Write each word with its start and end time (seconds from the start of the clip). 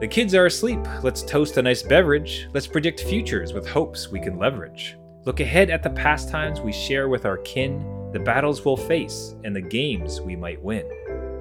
The 0.00 0.08
kids 0.08 0.34
are 0.34 0.46
asleep. 0.46 0.80
Let's 1.02 1.20
toast 1.20 1.58
a 1.58 1.62
nice 1.62 1.82
beverage. 1.82 2.48
Let's 2.54 2.66
predict 2.66 3.00
futures 3.00 3.52
with 3.52 3.68
hopes 3.68 4.08
we 4.08 4.18
can 4.18 4.38
leverage. 4.38 4.96
Look 5.26 5.40
ahead 5.40 5.68
at 5.68 5.82
the 5.82 5.90
pastimes 5.90 6.58
we 6.58 6.72
share 6.72 7.10
with 7.10 7.26
our 7.26 7.36
kin, 7.36 8.10
the 8.10 8.18
battles 8.18 8.64
we'll 8.64 8.78
face, 8.78 9.34
and 9.44 9.54
the 9.54 9.60
games 9.60 10.22
we 10.22 10.36
might 10.36 10.62
win. 10.62 10.86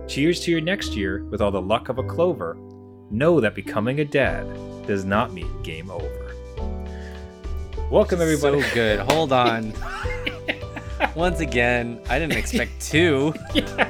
Cheers 0.09 0.41
to 0.41 0.51
your 0.51 0.59
next 0.59 0.93
year 0.93 1.23
with 1.31 1.39
all 1.39 1.51
the 1.51 1.61
luck 1.61 1.87
of 1.87 1.99
a 1.99 2.03
clover. 2.03 2.57
Know 3.09 3.39
that 3.39 3.55
becoming 3.55 4.01
a 4.01 4.05
dad 4.05 4.45
does 4.85 5.05
not 5.05 5.31
mean 5.31 5.63
game 5.63 5.89
over. 5.89 6.35
Welcome, 7.89 8.19
everybody. 8.19 8.61
So 8.61 8.73
good. 8.73 8.99
Hold 9.11 9.31
on. 9.31 9.71
Once 11.15 11.39
again, 11.39 12.01
I 12.09 12.19
didn't 12.19 12.35
expect 12.35 12.81
two. 12.81 13.33
yeah. 13.53 13.89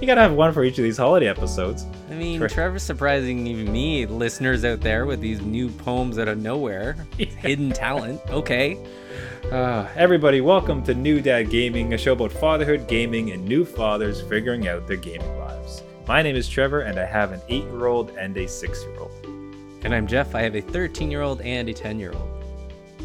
You 0.00 0.06
gotta 0.06 0.20
have 0.20 0.34
one 0.34 0.52
for 0.52 0.62
each 0.62 0.78
of 0.78 0.84
these 0.84 0.98
holiday 0.98 1.26
episodes. 1.26 1.84
I 2.14 2.16
mean, 2.16 2.46
Trevor's 2.46 2.84
surprising 2.84 3.44
even 3.48 3.72
me, 3.72 4.06
listeners 4.06 4.64
out 4.64 4.80
there, 4.80 5.04
with 5.04 5.20
these 5.20 5.40
new 5.40 5.68
poems 5.68 6.16
out 6.16 6.28
of 6.28 6.40
nowhere. 6.40 6.96
Yeah. 7.18 7.26
Hidden 7.26 7.72
talent. 7.72 8.20
Okay. 8.28 8.78
Uh, 9.50 9.88
everybody, 9.96 10.40
welcome 10.40 10.80
to 10.84 10.94
New 10.94 11.20
Dad 11.20 11.50
Gaming, 11.50 11.92
a 11.92 11.98
show 11.98 12.12
about 12.12 12.30
fatherhood, 12.30 12.86
gaming, 12.86 13.32
and 13.32 13.44
new 13.44 13.64
fathers 13.64 14.22
figuring 14.22 14.68
out 14.68 14.86
their 14.86 14.96
gaming 14.96 15.36
lives. 15.40 15.82
My 16.06 16.22
name 16.22 16.36
is 16.36 16.48
Trevor, 16.48 16.82
and 16.82 17.00
I 17.00 17.04
have 17.04 17.32
an 17.32 17.40
eight 17.48 17.64
year 17.64 17.86
old 17.86 18.10
and 18.10 18.36
a 18.36 18.46
six 18.46 18.84
year 18.84 18.96
old. 19.00 19.10
And 19.82 19.92
I'm 19.92 20.06
Jeff. 20.06 20.36
I 20.36 20.42
have 20.42 20.54
a 20.54 20.60
13 20.60 21.10
year 21.10 21.22
old 21.22 21.40
and 21.40 21.68
a 21.68 21.74
10 21.74 21.98
year 21.98 22.12
old. 22.12 22.44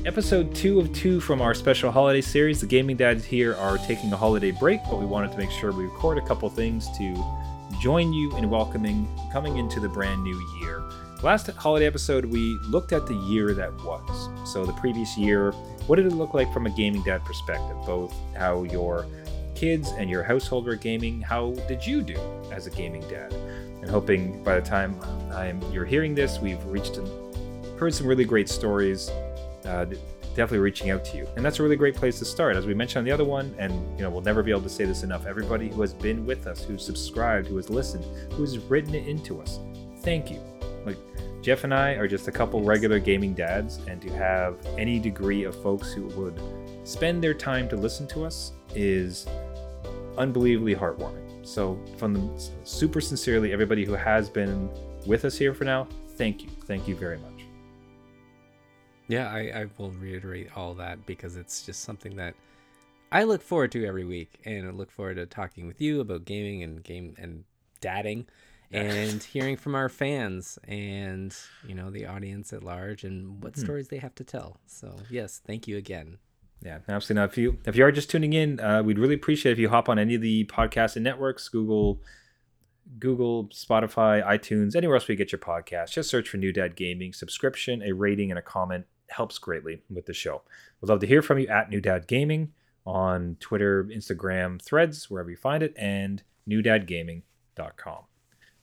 Episode 0.06 0.54
two 0.54 0.80
of 0.80 0.94
two 0.94 1.20
from 1.20 1.42
our 1.42 1.56
special 1.56 1.92
holiday 1.92 2.22
series. 2.22 2.62
The 2.62 2.68
gaming 2.68 2.98
dads 2.98 3.26
here 3.26 3.56
are 3.56 3.80
taking 3.80 4.14
a 4.14 4.18
holiday 4.18 4.52
break, 4.52 4.82
but 4.88 5.00
we 5.00 5.08
wanted 5.08 5.32
to 5.32 5.38
make 5.40 5.50
sure 5.50 5.72
we 5.72 5.86
record 5.86 6.20
a 6.20 6.26
couple 6.28 6.48
things 6.52 6.88
to 7.00 7.16
join 7.80 8.12
you 8.12 8.36
in 8.36 8.50
welcoming 8.50 9.08
coming 9.32 9.58
into 9.58 9.80
the 9.80 9.88
brand 9.88 10.22
new 10.22 10.38
year. 10.60 10.84
Last 11.24 11.48
holiday 11.48 11.86
episode, 11.86 12.26
we 12.26 12.58
looked 12.68 12.92
at 12.92 13.08
the 13.08 13.16
year 13.16 13.54
that 13.54 13.74
was. 13.84 14.30
So, 14.52 14.66
the 14.66 14.74
previous 14.74 15.18
year, 15.18 15.52
what 15.88 15.96
did 15.96 16.06
it 16.06 16.14
look 16.14 16.34
like 16.34 16.52
from 16.54 16.66
a 16.66 16.70
gaming 16.70 17.04
dad 17.04 17.24
perspective? 17.24 17.78
Both 17.86 18.14
how 18.38 18.64
your 18.64 19.06
kids 19.56 19.92
and 19.98 20.10
your 20.10 20.24
household 20.24 20.66
were 20.66 20.76
gaming, 20.76 21.22
how 21.22 21.52
did 21.68 21.86
you 21.86 22.02
do 22.02 22.18
as 22.52 22.68
a 22.68 22.70
gaming 22.70 23.02
dad? 23.10 23.34
And 23.34 23.90
hoping 23.90 24.44
by 24.44 24.60
the 24.60 24.66
time 24.66 25.00
I'm, 25.34 25.62
you're 25.72 25.86
hearing 25.86 26.16
this, 26.16 26.40
we've 26.40 26.64
reached 26.66 26.98
and 26.98 27.80
heard 27.80 27.94
some 27.94 28.08
really 28.08 28.26
great 28.26 28.50
stories. 28.50 29.10
Uh, 29.66 29.86
definitely 30.30 30.60
reaching 30.60 30.90
out 30.90 31.04
to 31.06 31.18
you. 31.18 31.28
And 31.36 31.46
that's 31.46 31.60
a 31.60 31.64
really 31.64 31.76
great 31.76 31.96
place 31.96 32.20
to 32.20 32.26
start. 32.26 32.56
As 32.56 32.66
we 32.66 32.74
mentioned 32.74 33.00
on 33.00 33.06
the 33.06 33.12
other 33.12 33.26
one, 33.26 33.54
and 33.58 33.74
you 33.98 34.04
know, 34.04 34.10
we'll 34.10 34.22
never 34.22 34.44
be 34.44 34.52
able 34.52 34.62
to 34.62 34.70
say 34.70 34.86
this 34.86 35.04
enough. 35.04 35.26
Everybody 35.26 35.70
who 35.70 35.82
has 35.82 35.94
been 35.94 36.26
with 36.26 36.48
us, 36.48 36.64
who's 36.64 36.86
subscribed, 36.86 37.48
who 37.48 37.58
has 37.58 37.70
listened, 37.70 38.06
who 38.34 38.42
has 38.42 38.58
written 38.58 38.96
it 38.96 39.08
into 39.08 39.42
us, 39.42 39.60
thank 39.98 40.32
you. 40.32 40.42
Like 40.86 40.98
Jeff 41.42 41.64
and 41.64 41.74
I 41.74 41.92
are 41.92 42.08
just 42.08 42.28
a 42.28 42.32
couple 42.32 42.62
regular 42.62 43.00
gaming 43.00 43.34
dads, 43.34 43.78
and 43.88 44.02
to 44.02 44.10
have 44.14 44.58
any 44.78 45.00
degree 45.00 45.44
of 45.44 45.62
folks 45.62 45.92
who 45.94 46.06
would 46.20 46.40
spend 46.84 47.24
their 47.24 47.34
time 47.34 47.70
to 47.70 47.76
listen 47.76 48.08
to 48.08 48.26
us 48.26 48.54
is 48.76 49.28
unbelievably 50.18 50.76
heartwarming. 50.76 51.26
So, 51.46 51.80
from 51.98 52.14
the 52.14 52.50
super 52.64 53.02
sincerely, 53.02 53.54
everybody 53.54 53.86
who 53.86 53.94
has 53.94 54.30
been 54.30 54.70
with 55.06 55.26
us 55.26 55.38
here 55.38 55.54
for 55.54 55.64
now, 55.64 55.88
thank 56.16 56.44
you. 56.44 56.50
Thank 56.66 56.88
you 56.88 56.96
very 56.96 57.18
much. 57.18 57.39
Yeah, 59.10 59.28
I, 59.28 59.62
I 59.62 59.66
will 59.78 59.90
reiterate 59.90 60.56
all 60.56 60.76
that 60.76 61.06
because 61.08 61.36
it's 61.36 61.66
just 61.66 61.82
something 61.82 62.16
that 62.18 62.36
I 63.12 63.24
look 63.24 63.42
forward 63.42 63.72
to 63.72 63.84
every 63.84 64.06
week, 64.06 64.40
and 64.46 64.68
I 64.68 64.72
look 64.72 64.92
forward 64.92 65.16
to 65.16 65.26
talking 65.26 65.66
with 65.66 65.82
you 65.82 66.00
about 66.00 66.26
gaming 66.26 66.62
and 66.62 66.84
game 66.84 67.16
and 67.18 67.44
dadding, 67.82 68.28
and 68.72 69.24
hearing 69.24 69.58
from 69.58 69.74
our 69.74 69.90
fans 69.90 70.60
and 70.68 71.36
you 71.68 71.74
know 71.74 71.90
the 71.90 72.06
audience 72.06 72.54
at 72.54 72.62
large 72.62 73.04
and 73.04 73.44
what 73.44 73.56
hmm. 73.56 73.62
stories 73.62 73.88
they 73.88 73.98
have 73.98 74.14
to 74.16 74.24
tell. 74.24 74.60
So 74.68 74.96
yes, 75.10 75.42
thank 75.46 75.68
you 75.68 75.76
again. 75.76 76.20
Yeah, 76.62 76.80
absolutely. 76.88 77.22
Now, 77.22 77.26
if 77.26 77.38
you 77.38 77.58
if 77.66 77.76
you 77.76 77.86
are 77.86 77.92
just 77.92 78.12
tuning 78.12 78.34
in, 78.34 78.60
uh, 78.60 78.84
we'd 78.84 79.00
really 79.00 79.16
appreciate 79.16 79.54
if 79.54 79.58
you 79.60 79.70
hop 79.70 79.90
on 79.90 79.98
any 79.98 80.14
of 80.14 80.22
the 80.22 80.46
podcast 80.46 80.96
and 80.96 81.04
networks, 81.04 81.50
Google, 81.50 82.00
Google, 83.00 83.46
Spotify, 83.46 84.24
iTunes, 84.24 84.76
anywhere 84.76 84.98
else 84.98 85.08
where 85.08 85.14
you 85.14 85.18
get 85.18 85.32
your 85.32 85.40
podcast. 85.40 85.94
Just 85.94 86.12
search 86.12 86.30
for 86.30 86.38
New 86.38 86.54
Dad 86.54 86.76
Gaming. 86.76 87.12
Subscription, 87.12 87.82
a 87.82 87.94
rating, 87.94 88.30
and 88.30 88.38
a 88.38 88.44
comment 88.44 88.86
helps 89.10 89.38
greatly 89.38 89.82
with 89.90 90.06
the 90.06 90.14
show. 90.14 90.42
We'd 90.82 90.90
love 90.90 91.00
to 91.02 91.08
hear 91.08 91.22
from 91.22 91.40
you 91.40 91.48
at 91.48 91.70
New 91.70 91.82
Dad 91.82 92.08
Gaming 92.08 92.54
on 92.86 93.38
Twitter, 93.40 93.84
Instagram, 93.84 94.62
Threads, 94.62 95.10
wherever 95.10 95.30
you 95.30 95.38
find 95.38 95.62
it, 95.62 95.74
and 95.78 96.24
newdadgaming.com. 96.50 98.04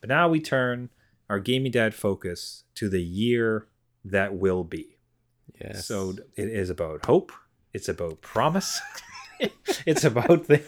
But 0.01 0.09
now 0.09 0.29
we 0.29 0.41
turn 0.41 0.91
our 1.29 1.39
gaming 1.39 1.73
dad 1.73 1.95
focus 1.95 2.65
to 2.75 2.89
the 2.89 3.03
year 3.03 3.69
that 4.05 4.35
will 4.35 4.65
be. 4.65 4.99
Yes. 5.61 5.87
So 5.87 6.15
it 6.37 6.49
is 6.49 6.71
about 6.71 7.07
hope. 7.07 7.33
It's 7.73 7.89
about 7.89 8.21
promise. 8.21 8.81
it's 9.87 10.05
about 10.05 10.47
the. 10.49 10.63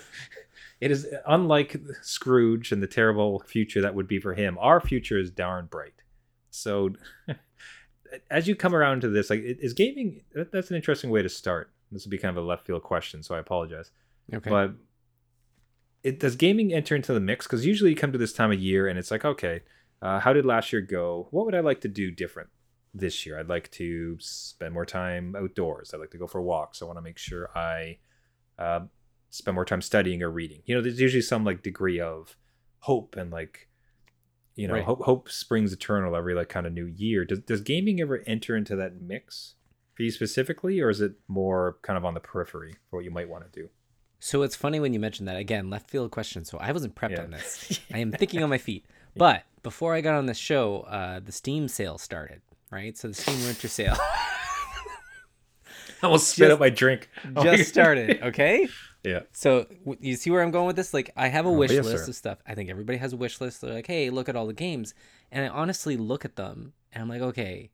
It 0.80 0.90
is 0.90 1.08
unlike 1.26 1.76
Scrooge 2.02 2.70
and 2.70 2.82
the 2.82 2.86
terrible 2.86 3.40
future 3.40 3.80
that 3.80 3.94
would 3.94 4.06
be 4.06 4.20
for 4.20 4.34
him. 4.34 4.56
Our 4.60 4.80
future 4.80 5.18
is 5.18 5.30
darn 5.30 5.66
bright. 5.66 6.02
So 6.50 6.90
as 8.30 8.48
you 8.48 8.54
come 8.54 8.74
around 8.74 9.00
to 9.02 9.08
this, 9.08 9.30
like, 9.30 9.40
is 9.42 9.72
gaming? 9.72 10.22
That's 10.34 10.70
an 10.70 10.76
interesting 10.76 11.10
way 11.10 11.22
to 11.22 11.28
start. 11.28 11.72
This 11.90 12.04
would 12.04 12.10
be 12.10 12.18
kind 12.18 12.36
of 12.36 12.42
a 12.42 12.46
left 12.46 12.66
field 12.66 12.82
question, 12.82 13.22
so 13.22 13.34
I 13.34 13.38
apologize. 13.38 13.90
Okay. 14.32 14.50
But 14.50 14.72
it 16.02 16.20
does 16.20 16.36
gaming 16.36 16.72
enter 16.72 16.94
into 16.94 17.12
the 17.12 17.20
mix? 17.20 17.46
Because 17.46 17.66
usually 17.66 17.90
you 17.90 17.96
come 17.96 18.12
to 18.12 18.18
this 18.18 18.32
time 18.32 18.52
of 18.52 18.60
year 18.60 18.88
and 18.88 18.98
it's 18.98 19.10
like, 19.10 19.24
okay, 19.24 19.62
uh, 20.02 20.20
how 20.20 20.32
did 20.32 20.46
last 20.46 20.72
year 20.72 20.82
go? 20.82 21.28
What 21.30 21.46
would 21.46 21.54
I 21.54 21.60
like 21.60 21.80
to 21.82 21.88
do 21.88 22.10
different 22.10 22.50
this 22.94 23.26
year? 23.26 23.38
I'd 23.38 23.48
like 23.48 23.70
to 23.72 24.16
spend 24.20 24.74
more 24.74 24.86
time 24.86 25.34
outdoors. 25.36 25.92
I'd 25.92 26.00
like 26.00 26.10
to 26.12 26.18
go 26.18 26.26
for 26.26 26.40
walks. 26.40 26.82
I 26.82 26.84
want 26.84 26.98
to 26.98 27.02
make 27.02 27.18
sure 27.18 27.50
I 27.56 27.98
uh, 28.58 28.80
spend 29.30 29.54
more 29.54 29.64
time 29.64 29.82
studying 29.82 30.22
or 30.22 30.30
reading. 30.30 30.62
You 30.66 30.76
know, 30.76 30.82
there's 30.82 31.00
usually 31.00 31.22
some 31.22 31.44
like 31.44 31.62
degree 31.62 32.00
of 32.00 32.36
hope 32.80 33.16
and 33.16 33.30
like 33.30 33.67
you 34.58 34.66
know, 34.66 34.74
right. 34.74 34.84
hope, 34.84 35.02
hope 35.02 35.30
springs 35.30 35.72
eternal 35.72 36.16
every 36.16 36.34
like 36.34 36.48
kind 36.48 36.66
of 36.66 36.72
new 36.72 36.86
year. 36.86 37.24
Does 37.24 37.38
does 37.40 37.60
gaming 37.60 38.00
ever 38.00 38.24
enter 38.26 38.56
into 38.56 38.74
that 38.74 39.00
mix 39.00 39.54
for 39.94 40.02
you 40.02 40.10
specifically, 40.10 40.80
or 40.80 40.90
is 40.90 41.00
it 41.00 41.12
more 41.28 41.78
kind 41.82 41.96
of 41.96 42.04
on 42.04 42.14
the 42.14 42.20
periphery 42.20 42.74
for 42.90 42.96
what 42.96 43.04
you 43.04 43.12
might 43.12 43.28
want 43.28 43.50
to 43.50 43.60
do? 43.60 43.68
So 44.18 44.42
it's 44.42 44.56
funny 44.56 44.80
when 44.80 44.92
you 44.92 44.98
mentioned 44.98 45.28
that 45.28 45.36
again, 45.36 45.70
left 45.70 45.88
field 45.88 46.10
question. 46.10 46.44
So 46.44 46.58
I 46.58 46.72
wasn't 46.72 46.96
prepped 46.96 47.12
yeah. 47.12 47.22
on 47.22 47.30
this. 47.30 47.78
I 47.94 47.98
am 47.98 48.10
thinking 48.10 48.42
on 48.42 48.50
my 48.50 48.58
feet. 48.58 48.84
But 49.16 49.42
before 49.64 49.94
I 49.94 50.00
got 50.00 50.14
on 50.14 50.26
the 50.26 50.34
show, 50.34 50.82
uh, 50.82 51.18
the 51.18 51.32
Steam 51.32 51.66
sale 51.66 51.98
started. 51.98 52.40
Right, 52.70 52.96
so 52.96 53.08
the 53.08 53.14
Steam 53.14 53.42
Winter 53.46 53.66
Sale. 53.66 53.96
I 53.98 56.06
almost 56.06 56.28
spit 56.28 56.52
out 56.52 56.60
my 56.60 56.70
drink. 56.70 57.10
Just 57.42 57.68
started. 57.68 58.22
Okay. 58.22 58.68
Yeah. 59.08 59.20
So 59.32 59.66
you 60.00 60.16
see 60.16 60.30
where 60.30 60.42
I'm 60.42 60.50
going 60.50 60.66
with 60.66 60.76
this? 60.76 60.92
Like, 60.92 61.10
I 61.16 61.28
have 61.28 61.46
a 61.46 61.48
oh, 61.48 61.52
wish 61.52 61.70
yes, 61.70 61.84
list 61.84 62.04
sir. 62.04 62.10
of 62.10 62.16
stuff. 62.16 62.38
I 62.46 62.54
think 62.54 62.68
everybody 62.68 62.98
has 62.98 63.14
a 63.14 63.16
wish 63.16 63.40
list. 63.40 63.60
They're 63.60 63.72
like, 63.72 63.86
hey, 63.86 64.10
look 64.10 64.28
at 64.28 64.36
all 64.36 64.46
the 64.46 64.52
games, 64.52 64.94
and 65.32 65.44
I 65.44 65.48
honestly 65.48 65.96
look 65.96 66.24
at 66.24 66.36
them, 66.36 66.74
and 66.92 67.02
I'm 67.02 67.08
like, 67.08 67.22
okay, 67.22 67.70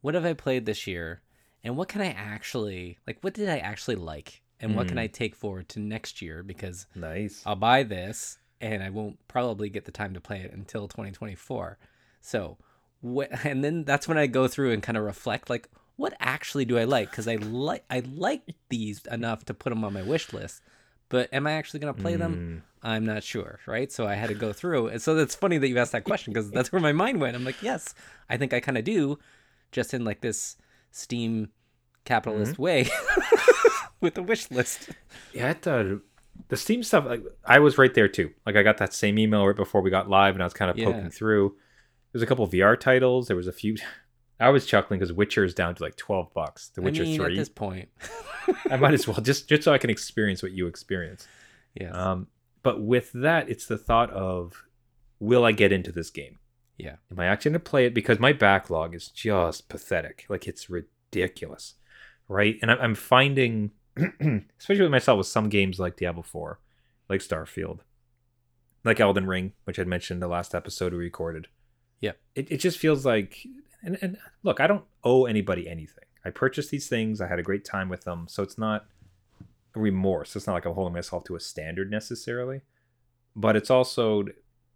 what 0.00 0.14
have 0.14 0.24
I 0.24 0.32
played 0.32 0.64
this 0.64 0.86
year, 0.86 1.20
and 1.62 1.76
what 1.76 1.88
can 1.88 2.00
I 2.00 2.12
actually 2.12 2.98
like? 3.06 3.18
What 3.20 3.34
did 3.34 3.50
I 3.50 3.58
actually 3.58 3.96
like, 3.96 4.42
and 4.58 4.72
mm. 4.72 4.76
what 4.76 4.88
can 4.88 4.96
hmm. 4.96 5.02
I 5.02 5.06
take 5.06 5.34
forward 5.34 5.68
to 5.70 5.80
next 5.80 6.22
year? 6.22 6.42
Because 6.42 6.86
nice, 6.94 7.42
I'll 7.44 7.56
buy 7.56 7.82
this, 7.82 8.38
and 8.60 8.82
I 8.82 8.88
won't 8.90 9.18
probably 9.28 9.68
get 9.68 9.84
the 9.84 9.92
time 9.92 10.14
to 10.14 10.20
play 10.20 10.40
it 10.40 10.52
until 10.52 10.88
2024. 10.88 11.78
So, 12.22 12.56
what? 13.00 13.30
And 13.44 13.62
then 13.62 13.84
that's 13.84 14.08
when 14.08 14.18
I 14.18 14.26
go 14.26 14.48
through 14.48 14.72
and 14.72 14.82
kind 14.82 14.96
of 14.96 15.04
reflect, 15.04 15.50
like, 15.50 15.68
what 16.00 16.14
actually 16.18 16.64
do 16.64 16.78
I 16.78 16.84
like? 16.84 17.10
Because 17.10 17.28
I 17.28 17.34
like 17.36 17.84
I 17.90 18.00
like 18.00 18.42
these 18.70 19.04
enough 19.06 19.44
to 19.44 19.54
put 19.54 19.68
them 19.70 19.84
on 19.84 19.92
my 19.92 20.02
wish 20.02 20.32
list, 20.32 20.62
but 21.10 21.28
am 21.34 21.46
I 21.46 21.52
actually 21.52 21.80
going 21.80 21.94
to 21.94 22.00
play 22.00 22.14
mm. 22.14 22.20
them? 22.20 22.62
I'm 22.82 23.04
not 23.04 23.22
sure, 23.22 23.60
right? 23.66 23.92
So 23.92 24.06
I 24.06 24.14
had 24.14 24.28
to 24.28 24.34
go 24.34 24.54
through, 24.54 24.86
and 24.86 25.02
so 25.02 25.14
that's 25.14 25.34
funny 25.34 25.58
that 25.58 25.68
you 25.68 25.76
asked 25.76 25.92
that 25.92 26.04
question 26.04 26.32
because 26.32 26.50
that's 26.50 26.72
where 26.72 26.80
my 26.80 26.92
mind 26.92 27.20
went. 27.20 27.36
I'm 27.36 27.44
like, 27.44 27.62
yes, 27.62 27.94
I 28.30 28.38
think 28.38 28.54
I 28.54 28.60
kind 28.60 28.78
of 28.78 28.84
do, 28.84 29.18
just 29.70 29.92
in 29.92 30.04
like 30.04 30.22
this 30.22 30.56
Steam 30.90 31.50
capitalist 32.06 32.54
mm-hmm. 32.54 32.62
way 32.62 32.88
with 34.00 34.14
the 34.14 34.22
wish 34.22 34.50
list. 34.50 34.88
Yeah, 35.34 35.50
it, 35.50 35.66
uh, 35.66 35.96
the 36.48 36.56
Steam 36.56 36.82
stuff. 36.82 37.04
Like 37.04 37.22
I 37.44 37.58
was 37.58 37.76
right 37.76 37.92
there 37.92 38.08
too. 38.08 38.30
Like 38.46 38.56
I 38.56 38.62
got 38.62 38.78
that 38.78 38.94
same 38.94 39.18
email 39.18 39.46
right 39.46 39.56
before 39.56 39.82
we 39.82 39.90
got 39.90 40.08
live, 40.08 40.34
and 40.34 40.42
I 40.42 40.46
was 40.46 40.54
kind 40.54 40.70
of 40.70 40.76
poking 40.76 41.02
yeah. 41.02 41.08
through. 41.10 41.56
There's 42.12 42.22
a 42.22 42.26
couple 42.26 42.48
VR 42.48 42.78
titles. 42.78 43.26
There 43.26 43.36
was 43.36 43.46
a 43.46 43.52
few 43.52 43.76
I 44.40 44.48
was 44.50 44.66
chuckling 44.66 44.98
because 44.98 45.12
Witcher 45.12 45.44
is 45.44 45.54
down 45.54 45.74
to 45.74 45.82
like 45.82 45.96
twelve 45.96 46.32
bucks. 46.32 46.68
The 46.68 46.82
Witcher 46.82 47.02
I 47.02 47.06
mean, 47.06 47.20
three. 47.20 47.34
At 47.34 47.36
this 47.36 47.48
point, 47.48 47.88
I 48.70 48.76
might 48.76 48.94
as 48.94 49.06
well 49.08 49.20
just 49.20 49.48
just 49.48 49.62
so 49.62 49.72
I 49.72 49.78
can 49.78 49.90
experience 49.90 50.42
what 50.42 50.52
you 50.52 50.66
experience. 50.66 51.28
Yeah. 51.74 51.90
Um, 51.90 52.28
but 52.62 52.82
with 52.82 53.12
that, 53.12 53.48
it's 53.48 53.66
the 53.66 53.78
thought 53.78 54.10
of, 54.10 54.64
will 55.18 55.44
I 55.44 55.52
get 55.52 55.72
into 55.72 55.92
this 55.92 56.10
game? 56.10 56.38
Yeah. 56.76 56.96
Am 57.10 57.18
I 57.18 57.26
actually 57.26 57.52
going 57.52 57.60
to 57.60 57.70
play 57.70 57.86
it? 57.86 57.94
Because 57.94 58.18
my 58.18 58.32
backlog 58.32 58.94
is 58.94 59.08
just 59.08 59.68
pathetic. 59.68 60.26
Like 60.28 60.46
it's 60.46 60.70
ridiculous, 60.70 61.74
right? 62.28 62.56
And 62.62 62.70
I'm 62.70 62.94
finding, 62.94 63.72
especially 63.96 64.82
with 64.82 64.90
myself, 64.90 65.18
with 65.18 65.26
some 65.26 65.48
games 65.48 65.78
like 65.78 65.96
Diablo 65.96 66.22
Four, 66.22 66.60
like 67.08 67.20
Starfield, 67.20 67.80
like 68.84 69.00
Elden 69.00 69.26
Ring, 69.26 69.52
which 69.64 69.78
I'd 69.78 69.86
mentioned 69.86 70.16
in 70.16 70.20
the 70.20 70.28
last 70.28 70.54
episode 70.54 70.92
we 70.92 70.98
recorded 70.98 71.48
Yeah. 72.00 72.12
It, 72.34 72.50
it 72.50 72.56
just 72.58 72.78
feels 72.78 73.04
like, 73.04 73.46
and, 73.82 73.98
and 74.02 74.18
look, 74.42 74.60
I 74.60 74.66
don't 74.66 74.84
owe 75.04 75.26
anybody 75.26 75.68
anything. 75.68 76.04
I 76.24 76.30
purchased 76.30 76.70
these 76.70 76.88
things. 76.88 77.20
I 77.20 77.28
had 77.28 77.38
a 77.38 77.42
great 77.42 77.64
time 77.64 77.88
with 77.88 78.04
them. 78.04 78.26
So 78.28 78.42
it's 78.42 78.58
not 78.58 78.86
remorse. 79.74 80.36
It's 80.36 80.46
not 80.46 80.54
like 80.54 80.66
I'm 80.66 80.74
holding 80.74 80.94
myself 80.94 81.24
to 81.24 81.36
a 81.36 81.40
standard 81.40 81.90
necessarily. 81.90 82.60
But 83.34 83.56
it's 83.56 83.70
also, 83.70 84.24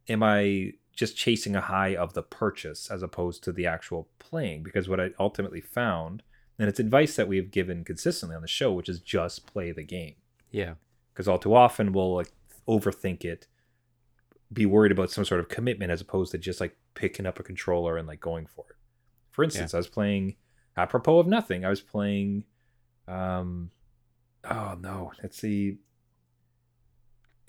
am 0.08 0.22
I 0.22 0.72
just 0.94 1.16
chasing 1.16 1.56
a 1.56 1.60
high 1.60 1.96
of 1.96 2.14
the 2.14 2.22
purchase 2.22 2.90
as 2.90 3.02
opposed 3.02 3.42
to 3.44 3.52
the 3.52 3.66
actual 3.66 4.08
playing? 4.18 4.62
Because 4.62 4.88
what 4.88 5.00
I 5.00 5.10
ultimately 5.18 5.60
found, 5.60 6.22
and 6.58 6.68
it's 6.68 6.80
advice 6.80 7.16
that 7.16 7.28
we've 7.28 7.50
given 7.50 7.84
consistently 7.84 8.36
on 8.36 8.42
the 8.42 8.48
show, 8.48 8.72
which 8.72 8.88
is 8.88 9.00
just 9.00 9.46
play 9.46 9.72
the 9.72 9.82
game. 9.82 10.14
Yeah. 10.50 10.74
Because 11.12 11.28
all 11.28 11.38
too 11.38 11.54
often 11.54 11.92
we'll 11.92 12.14
like 12.14 12.32
overthink 12.68 13.24
it, 13.24 13.46
be 14.52 14.66
worried 14.66 14.92
about 14.92 15.10
some 15.10 15.24
sort 15.24 15.40
of 15.40 15.48
commitment 15.48 15.90
as 15.90 16.00
opposed 16.00 16.30
to 16.32 16.38
just 16.38 16.60
like 16.60 16.76
picking 16.94 17.26
up 17.26 17.40
a 17.40 17.42
controller 17.42 17.96
and 17.96 18.06
like 18.06 18.20
going 18.20 18.46
for 18.46 18.64
it. 18.70 18.76
For 19.34 19.42
instance, 19.42 19.74
I 19.74 19.78
was 19.78 19.88
playing 19.88 20.36
apropos 20.76 21.18
of 21.18 21.26
nothing. 21.26 21.64
I 21.64 21.68
was 21.68 21.80
playing 21.80 22.44
um 23.08 23.70
oh 24.48 24.76
no, 24.80 25.12
let's 25.22 25.36
see. 25.38 25.78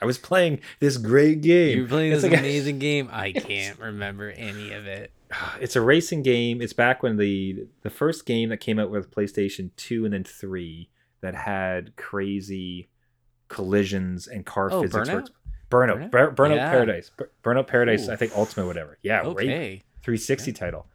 I 0.02 0.06
was 0.06 0.18
playing 0.18 0.60
this 0.80 0.98
great 0.98 1.42
game. 1.42 1.78
You're 1.78 1.88
playing 1.88 2.12
It's 2.12 2.24
this 2.24 2.32
like 2.32 2.40
a- 2.40 2.44
amazing 2.44 2.80
game. 2.80 3.08
I 3.12 3.32
can't 3.34 3.80
remember 3.80 4.30
any 4.32 4.74
of 4.74 4.88
it. 4.88 5.12
it's 5.62 5.76
a 5.76 5.82
racing 5.82 6.24
game. 6.24 6.62
It's 6.62 6.74
back 6.74 7.04
when 7.04 7.18
the 7.18 7.68
the 7.84 7.90
first 7.90 8.26
game 8.26 8.50
that 8.50 8.58
came 8.58 8.80
out 8.80 8.90
with 8.90 9.12
PlayStation 9.12 9.70
2 9.78 10.06
and 10.06 10.14
then 10.14 10.24
3 10.24 10.90
that 11.22 11.36
had 11.36 11.96
crazy 11.96 12.90
collisions 13.48 14.28
and 14.28 14.46
car 14.46 14.70
Oh, 14.72 14.82
physics. 14.82 15.08
Burnout? 15.08 15.30
Burnout. 15.70 16.10
Burnout? 16.10 16.36
Burnout 16.36 16.56
Yeah. 16.56 16.72
Paradise. 16.72 17.12
Burnout 17.44 17.68
Paradise, 17.68 18.08
Ooh. 18.10 18.12
I 18.12 18.16
think 18.16 18.34
Ultimate 18.36 18.66
whatever. 18.68 18.98
Yeah, 19.04 19.20
right. 19.20 19.28
Okay. 19.28 19.82
360 20.04 20.52
title. 20.54 20.88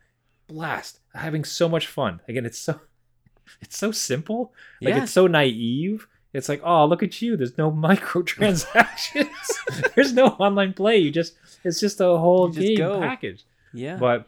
Blast. 0.51 1.01
Having 1.15 1.45
so 1.45 1.69
much 1.69 1.87
fun. 1.87 2.21
Again, 2.29 2.47
it's 2.47 2.59
so 2.59 2.81
it's 3.61 3.77
so 3.77 3.93
simple. 3.93 4.53
Like 4.81 4.95
yeah. 4.95 5.03
it's 5.03 5.13
so 5.13 5.27
naive. 5.27 6.07
It's 6.33 6.49
like, 6.49 6.61
oh, 6.65 6.87
look 6.87 7.03
at 7.03 7.21
you. 7.21 7.37
There's 7.37 7.59
no 7.59 7.73
microtransactions. 7.89 9.29
There's 9.95 10.13
no 10.13 10.29
online 10.29 10.75
play. 10.75 10.99
You 10.99 11.11
just 11.11 11.35
it's 11.65 11.81
just 11.81 12.01
a 12.01 12.19
whole 12.19 12.49
just 12.49 12.67
game 12.67 12.79
go. 12.79 13.01
package. 13.01 13.45
yeah. 13.73 13.97
But 13.97 14.27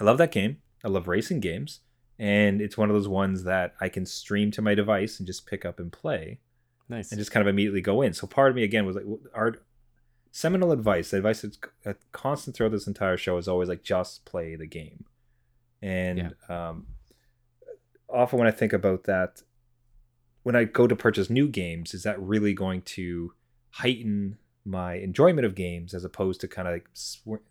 I 0.00 0.04
love 0.04 0.18
that 0.18 0.32
game. 0.32 0.58
I 0.84 0.88
love 0.88 1.08
racing 1.08 1.40
games. 1.40 1.80
And 2.18 2.60
it's 2.60 2.76
one 2.76 2.88
of 2.88 2.94
those 2.94 3.08
ones 3.08 3.44
that 3.44 3.74
I 3.80 3.88
can 3.88 4.06
stream 4.06 4.50
to 4.52 4.62
my 4.62 4.74
device 4.74 5.18
and 5.18 5.26
just 5.26 5.46
pick 5.46 5.64
up 5.64 5.80
and 5.80 5.92
play 5.92 6.38
nice. 6.88 7.10
and 7.10 7.18
just 7.18 7.32
kind 7.32 7.46
of 7.46 7.48
immediately 7.48 7.80
go 7.80 8.02
in. 8.02 8.12
So 8.12 8.26
part 8.26 8.50
of 8.50 8.56
me 8.56 8.62
again 8.62 8.86
was 8.86 8.96
like 8.96 9.06
our 9.34 9.56
seminal 10.30 10.72
advice, 10.72 11.10
the 11.10 11.18
advice 11.18 11.42
that's 11.82 12.04
constant 12.12 12.56
throughout 12.56 12.72
this 12.72 12.86
entire 12.86 13.16
show 13.16 13.38
is 13.38 13.48
always 13.48 13.68
like 13.68 13.82
just 13.82 14.24
play 14.24 14.56
the 14.56 14.66
game. 14.66 15.04
And 15.82 16.34
um, 16.48 16.86
often 18.08 18.38
when 18.38 18.48
I 18.48 18.52
think 18.52 18.72
about 18.72 19.04
that, 19.04 19.42
when 20.42 20.56
I 20.56 20.64
go 20.64 20.86
to 20.86 20.96
purchase 20.96 21.30
new 21.30 21.48
games, 21.48 21.94
is 21.94 22.02
that 22.04 22.20
really 22.20 22.54
going 22.54 22.82
to 22.82 23.32
heighten 23.70 24.38
my 24.64 24.94
enjoyment 24.94 25.44
of 25.44 25.54
games 25.54 25.94
as 25.94 26.04
opposed 26.04 26.40
to 26.40 26.48
kind 26.48 26.68
of 26.68 26.74
like 26.74 26.88
sw- 26.92 27.42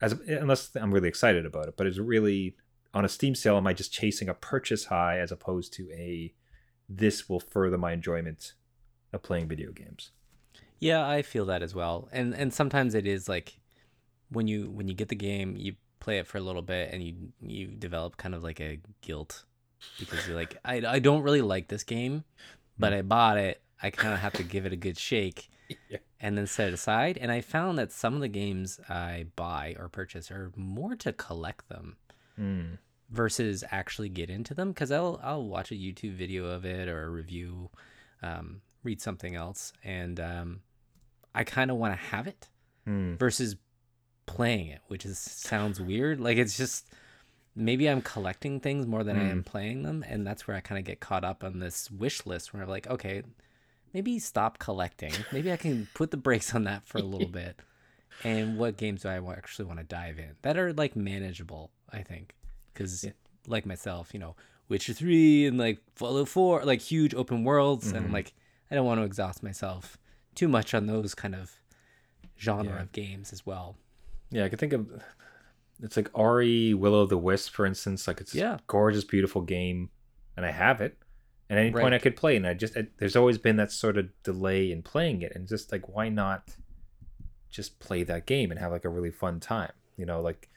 as 0.00 0.12
unless 0.26 0.74
I'm 0.74 0.92
really 0.92 1.08
excited 1.08 1.46
about 1.46 1.68
it, 1.68 1.76
but 1.76 1.86
it's 1.86 1.98
really 1.98 2.56
on 2.94 3.04
a 3.04 3.08
Steam 3.08 3.34
sale. 3.34 3.56
Am 3.56 3.66
I 3.66 3.72
just 3.72 3.92
chasing 3.92 4.28
a 4.28 4.34
purchase 4.34 4.86
high 4.86 5.18
as 5.18 5.30
opposed 5.30 5.72
to 5.74 5.90
a 5.92 6.34
this 6.88 7.28
will 7.28 7.40
further 7.40 7.78
my 7.78 7.92
enjoyment 7.92 8.54
of 9.12 9.22
playing 9.22 9.48
video 9.48 9.70
games? 9.72 10.10
Yeah, 10.78 11.06
I 11.06 11.22
feel 11.22 11.44
that 11.46 11.62
as 11.62 11.74
well. 11.74 12.08
And 12.12 12.34
and 12.34 12.52
sometimes 12.52 12.94
it 12.94 13.06
is 13.06 13.28
like 13.28 13.60
when 14.30 14.48
you 14.48 14.70
when 14.70 14.88
you 14.88 14.94
get 14.94 15.08
the 15.08 15.16
game, 15.16 15.56
you 15.56 15.74
play 16.00 16.18
it 16.18 16.26
for 16.26 16.38
a 16.38 16.40
little 16.40 16.62
bit 16.62 16.92
and 16.92 17.02
you 17.02 17.14
you 17.40 17.66
develop 17.68 18.16
kind 18.16 18.34
of 18.34 18.42
like 18.42 18.60
a 18.60 18.80
guilt 19.02 19.44
because 19.98 20.26
you're 20.26 20.36
like 20.36 20.56
I 20.64 20.76
I 20.86 20.98
don't 20.98 21.22
really 21.22 21.42
like 21.42 21.68
this 21.68 21.84
game, 21.84 22.24
but 22.78 22.92
I 22.92 23.02
bought 23.02 23.36
it. 23.38 23.60
I 23.82 23.90
kind 23.90 24.12
of 24.12 24.20
have 24.20 24.32
to 24.34 24.42
give 24.42 24.66
it 24.66 24.72
a 24.72 24.76
good 24.76 24.98
shake 24.98 25.48
Yeah. 25.88 25.98
and 26.20 26.36
then 26.36 26.46
set 26.46 26.68
it 26.68 26.74
aside. 26.74 27.16
And 27.18 27.30
I 27.30 27.40
found 27.40 27.78
that 27.78 27.92
some 27.92 28.14
of 28.14 28.20
the 28.20 28.28
games 28.28 28.80
I 28.88 29.26
buy 29.36 29.76
or 29.78 29.88
purchase 29.88 30.30
are 30.30 30.50
more 30.56 30.96
to 30.96 31.12
collect 31.12 31.68
them 31.68 31.96
Hmm. 32.36 32.74
versus 33.10 33.62
actually 33.70 34.08
get 34.08 34.28
into 34.30 34.54
them 34.54 34.68
because 34.72 34.90
I'll 34.90 35.20
I'll 35.22 35.44
watch 35.44 35.70
a 35.70 35.74
YouTube 35.76 36.14
video 36.14 36.46
of 36.46 36.64
it 36.64 36.88
or 36.88 37.04
a 37.04 37.10
review, 37.10 37.70
um, 38.22 38.62
read 38.82 39.00
something 39.00 39.34
else, 39.34 39.72
and 39.84 40.18
um, 40.20 40.60
I 41.34 41.44
kind 41.44 41.70
of 41.70 41.76
want 41.76 41.92
to 41.94 42.00
have 42.06 42.26
it 42.26 42.48
Hmm. 42.86 43.14
versus 43.16 43.56
playing 44.26 44.68
it, 44.68 44.80
which 44.88 45.04
is 45.04 45.18
sounds 45.18 45.80
weird. 45.80 46.20
Like 46.20 46.38
it's 46.38 46.56
just 46.56 46.86
maybe 47.54 47.88
I'm 47.88 48.02
collecting 48.02 48.60
things 48.60 48.86
more 48.86 49.04
than 49.04 49.16
I 49.16 49.24
am 49.24 49.38
hmm. 49.38 49.40
playing 49.42 49.82
them, 49.82 50.04
and 50.08 50.26
that's 50.26 50.46
where 50.46 50.56
I 50.56 50.60
kind 50.60 50.78
of 50.78 50.84
get 50.84 51.00
caught 51.00 51.24
up 51.24 51.44
on 51.44 51.58
this 51.58 51.90
wish 51.90 52.26
list 52.26 52.52
where 52.52 52.62
I'm 52.62 52.68
like, 52.68 52.86
okay, 52.86 53.22
maybe 53.92 54.18
stop 54.18 54.58
collecting. 54.58 55.12
Maybe 55.32 55.52
I 55.52 55.56
can 55.56 55.88
put 55.94 56.10
the 56.10 56.16
brakes 56.16 56.54
on 56.54 56.64
that 56.64 56.86
for 56.86 56.98
a 56.98 57.02
little 57.02 57.28
bit. 57.42 57.60
And 58.22 58.58
what 58.58 58.76
games 58.76 59.02
do 59.02 59.08
I 59.08 59.20
actually 59.32 59.64
want 59.64 59.78
to 59.78 59.84
dive 59.84 60.18
in 60.18 60.36
that 60.42 60.58
are 60.58 60.72
like 60.72 60.94
manageable? 60.96 61.70
I 61.92 62.02
think 62.02 62.34
because 62.72 63.06
like 63.46 63.66
myself, 63.66 64.10
you 64.12 64.20
know, 64.20 64.36
Witcher 64.68 64.92
three 64.92 65.46
and 65.46 65.58
like 65.58 65.80
Fallout 65.96 66.28
four, 66.28 66.64
like 66.64 66.80
huge 66.80 67.14
open 67.14 67.44
worlds, 67.44 67.92
and 67.92 68.04
mm-hmm. 68.04 68.14
like 68.14 68.34
I 68.70 68.74
don't 68.74 68.86
want 68.86 69.00
to 69.00 69.04
exhaust 69.04 69.42
myself 69.42 69.98
too 70.34 70.48
much 70.48 70.74
on 70.74 70.86
those 70.86 71.14
kind 71.14 71.34
of 71.34 71.52
genre 72.38 72.74
Yeah. 72.74 72.82
of 72.82 72.92
games 72.92 73.32
as 73.32 73.44
well. 73.44 73.76
Yeah, 74.30 74.44
I 74.44 74.48
can 74.48 74.58
think 74.58 74.72
of 74.72 74.88
it's 75.82 75.96
like 75.96 76.10
Ori 76.12 76.74
Willow 76.74 77.06
the 77.06 77.18
Wisp, 77.18 77.52
for 77.52 77.66
instance. 77.66 78.06
Like 78.06 78.20
it's 78.20 78.34
Yeah. 78.34 78.54
a 78.54 78.60
gorgeous, 78.66 79.04
beautiful 79.04 79.42
game, 79.42 79.90
and 80.36 80.44
I 80.44 80.50
have 80.50 80.80
it. 80.80 80.98
And 81.48 81.58
at 81.58 81.62
any 81.62 81.72
point 81.72 81.94
I 81.94 81.98
could 81.98 82.16
play, 82.16 82.36
and 82.36 82.46
I 82.46 82.54
just 82.54 82.76
I, 82.76 82.86
there's 82.98 83.16
always 83.16 83.38
been 83.38 83.56
that 83.56 83.72
sort 83.72 83.96
of 83.96 84.08
delay 84.22 84.70
in 84.70 84.82
playing 84.82 85.22
it, 85.22 85.32
and 85.34 85.48
just 85.48 85.72
like 85.72 85.88
why 85.88 86.08
not 86.08 86.56
just 87.50 87.80
play 87.80 88.04
that 88.04 88.26
game 88.26 88.50
and 88.50 88.60
have 88.60 88.70
like 88.70 88.84
a 88.84 88.88
really 88.88 89.10
fun 89.10 89.40
time, 89.40 89.72
you 89.96 90.06
know? 90.06 90.20
Like, 90.20 90.48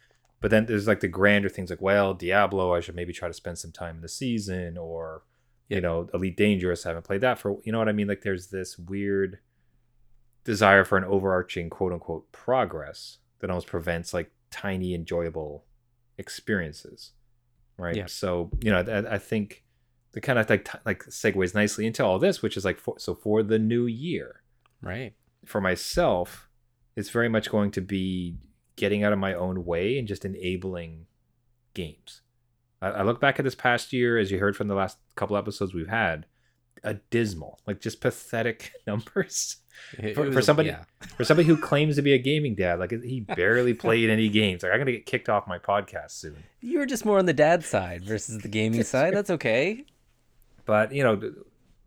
but 0.41 0.51
then 0.51 0.67
there's 0.67 0.87
like 0.87 0.99
the 0.99 1.07
grander 1.07 1.49
things 1.49 1.71
like, 1.71 1.81
well, 1.81 2.13
Diablo, 2.13 2.75
I 2.75 2.81
should 2.81 2.95
maybe 2.95 3.13
try 3.13 3.27
to 3.27 3.33
spend 3.33 3.57
some 3.57 3.71
time 3.71 3.95
in 3.95 4.01
the 4.01 4.07
season, 4.09 4.77
or 4.77 5.23
you 5.69 5.81
know, 5.81 6.07
Elite 6.13 6.37
Dangerous, 6.37 6.85
I 6.85 6.89
haven't 6.89 7.05
played 7.05 7.21
that 7.21 7.39
for, 7.39 7.57
you 7.63 7.71
know 7.71 7.79
what 7.79 7.89
I 7.89 7.93
mean? 7.93 8.07
Like, 8.07 8.21
there's 8.21 8.47
this 8.47 8.77
weird 8.77 9.39
desire 10.43 10.83
for 10.83 10.97
an 10.97 11.05
overarching 11.05 11.69
quote 11.69 11.93
unquote 11.93 12.31
progress 12.31 13.17
that 13.43 13.49
almost 13.49 13.67
prevents 13.67 14.13
like 14.13 14.31
tiny 14.51 14.93
enjoyable 14.95 15.65
experiences 16.17 17.11
right 17.77 17.95
Yeah. 17.97 18.05
so 18.05 18.49
you 18.61 18.71
know 18.71 18.79
I, 18.79 19.15
I 19.15 19.17
think 19.17 19.63
the 20.13 20.21
kind 20.21 20.39
of 20.39 20.49
like 20.49 20.67
like 20.85 21.03
segues 21.05 21.53
nicely 21.53 21.85
into 21.85 22.05
all 22.05 22.19
this 22.19 22.41
which 22.41 22.55
is 22.55 22.63
like 22.63 22.79
for, 22.79 22.95
so 22.97 23.13
for 23.15 23.43
the 23.43 23.59
new 23.59 23.85
year 23.85 24.41
Right. 24.81 25.13
for 25.45 25.59
myself 25.59 26.47
it's 26.95 27.09
very 27.09 27.27
much 27.27 27.49
going 27.49 27.71
to 27.71 27.81
be 27.81 28.37
getting 28.77 29.03
out 29.03 29.11
of 29.13 29.19
my 29.19 29.33
own 29.33 29.65
way 29.65 29.97
and 29.99 30.07
just 30.07 30.23
enabling 30.23 31.05
games 31.73 32.21
I, 32.81 32.87
I 32.89 33.03
look 33.03 33.19
back 33.19 33.39
at 33.39 33.43
this 33.43 33.55
past 33.55 33.91
year 33.91 34.17
as 34.17 34.31
you 34.31 34.39
heard 34.39 34.55
from 34.55 34.69
the 34.69 34.75
last 34.75 34.97
couple 35.15 35.35
episodes 35.35 35.73
we've 35.73 35.87
had 35.89 36.27
a 36.83 36.95
dismal 37.09 37.59
like 37.67 37.79
just 37.79 38.01
pathetic 38.01 38.71
numbers 38.87 39.57
For- 40.13 40.27
it 40.27 40.33
for 40.33 40.41
somebody- 40.41 40.69
yeah. 40.69 40.83
for 41.17 41.23
somebody 41.23 41.47
who 41.47 41.57
claims 41.57 41.95
to 41.95 42.01
be 42.01 42.13
a 42.13 42.17
gaming 42.17 42.55
dad, 42.55 42.79
like 42.79 42.91
he 42.91 43.19
barely 43.35 43.73
played 43.73 44.09
any 44.09 44.29
games. 44.29 44.63
Like 44.63 44.71
I'm 44.71 44.79
gonna 44.79 44.91
get 44.91 45.05
kicked 45.05 45.29
off 45.29 45.47
my 45.47 45.59
podcast 45.59 46.11
soon. 46.11 46.43
you 46.61 46.79
were 46.79 46.85
just 46.85 47.05
more 47.05 47.19
on 47.19 47.25
the 47.25 47.33
dad 47.33 47.63
side 47.63 48.03
versus 48.03 48.39
the 48.39 48.47
gaming 48.47 48.83
side. 48.83 49.13
That's 49.13 49.29
okay. 49.29 49.85
But 50.65 50.91
you 50.93 51.03
know, 51.03 51.19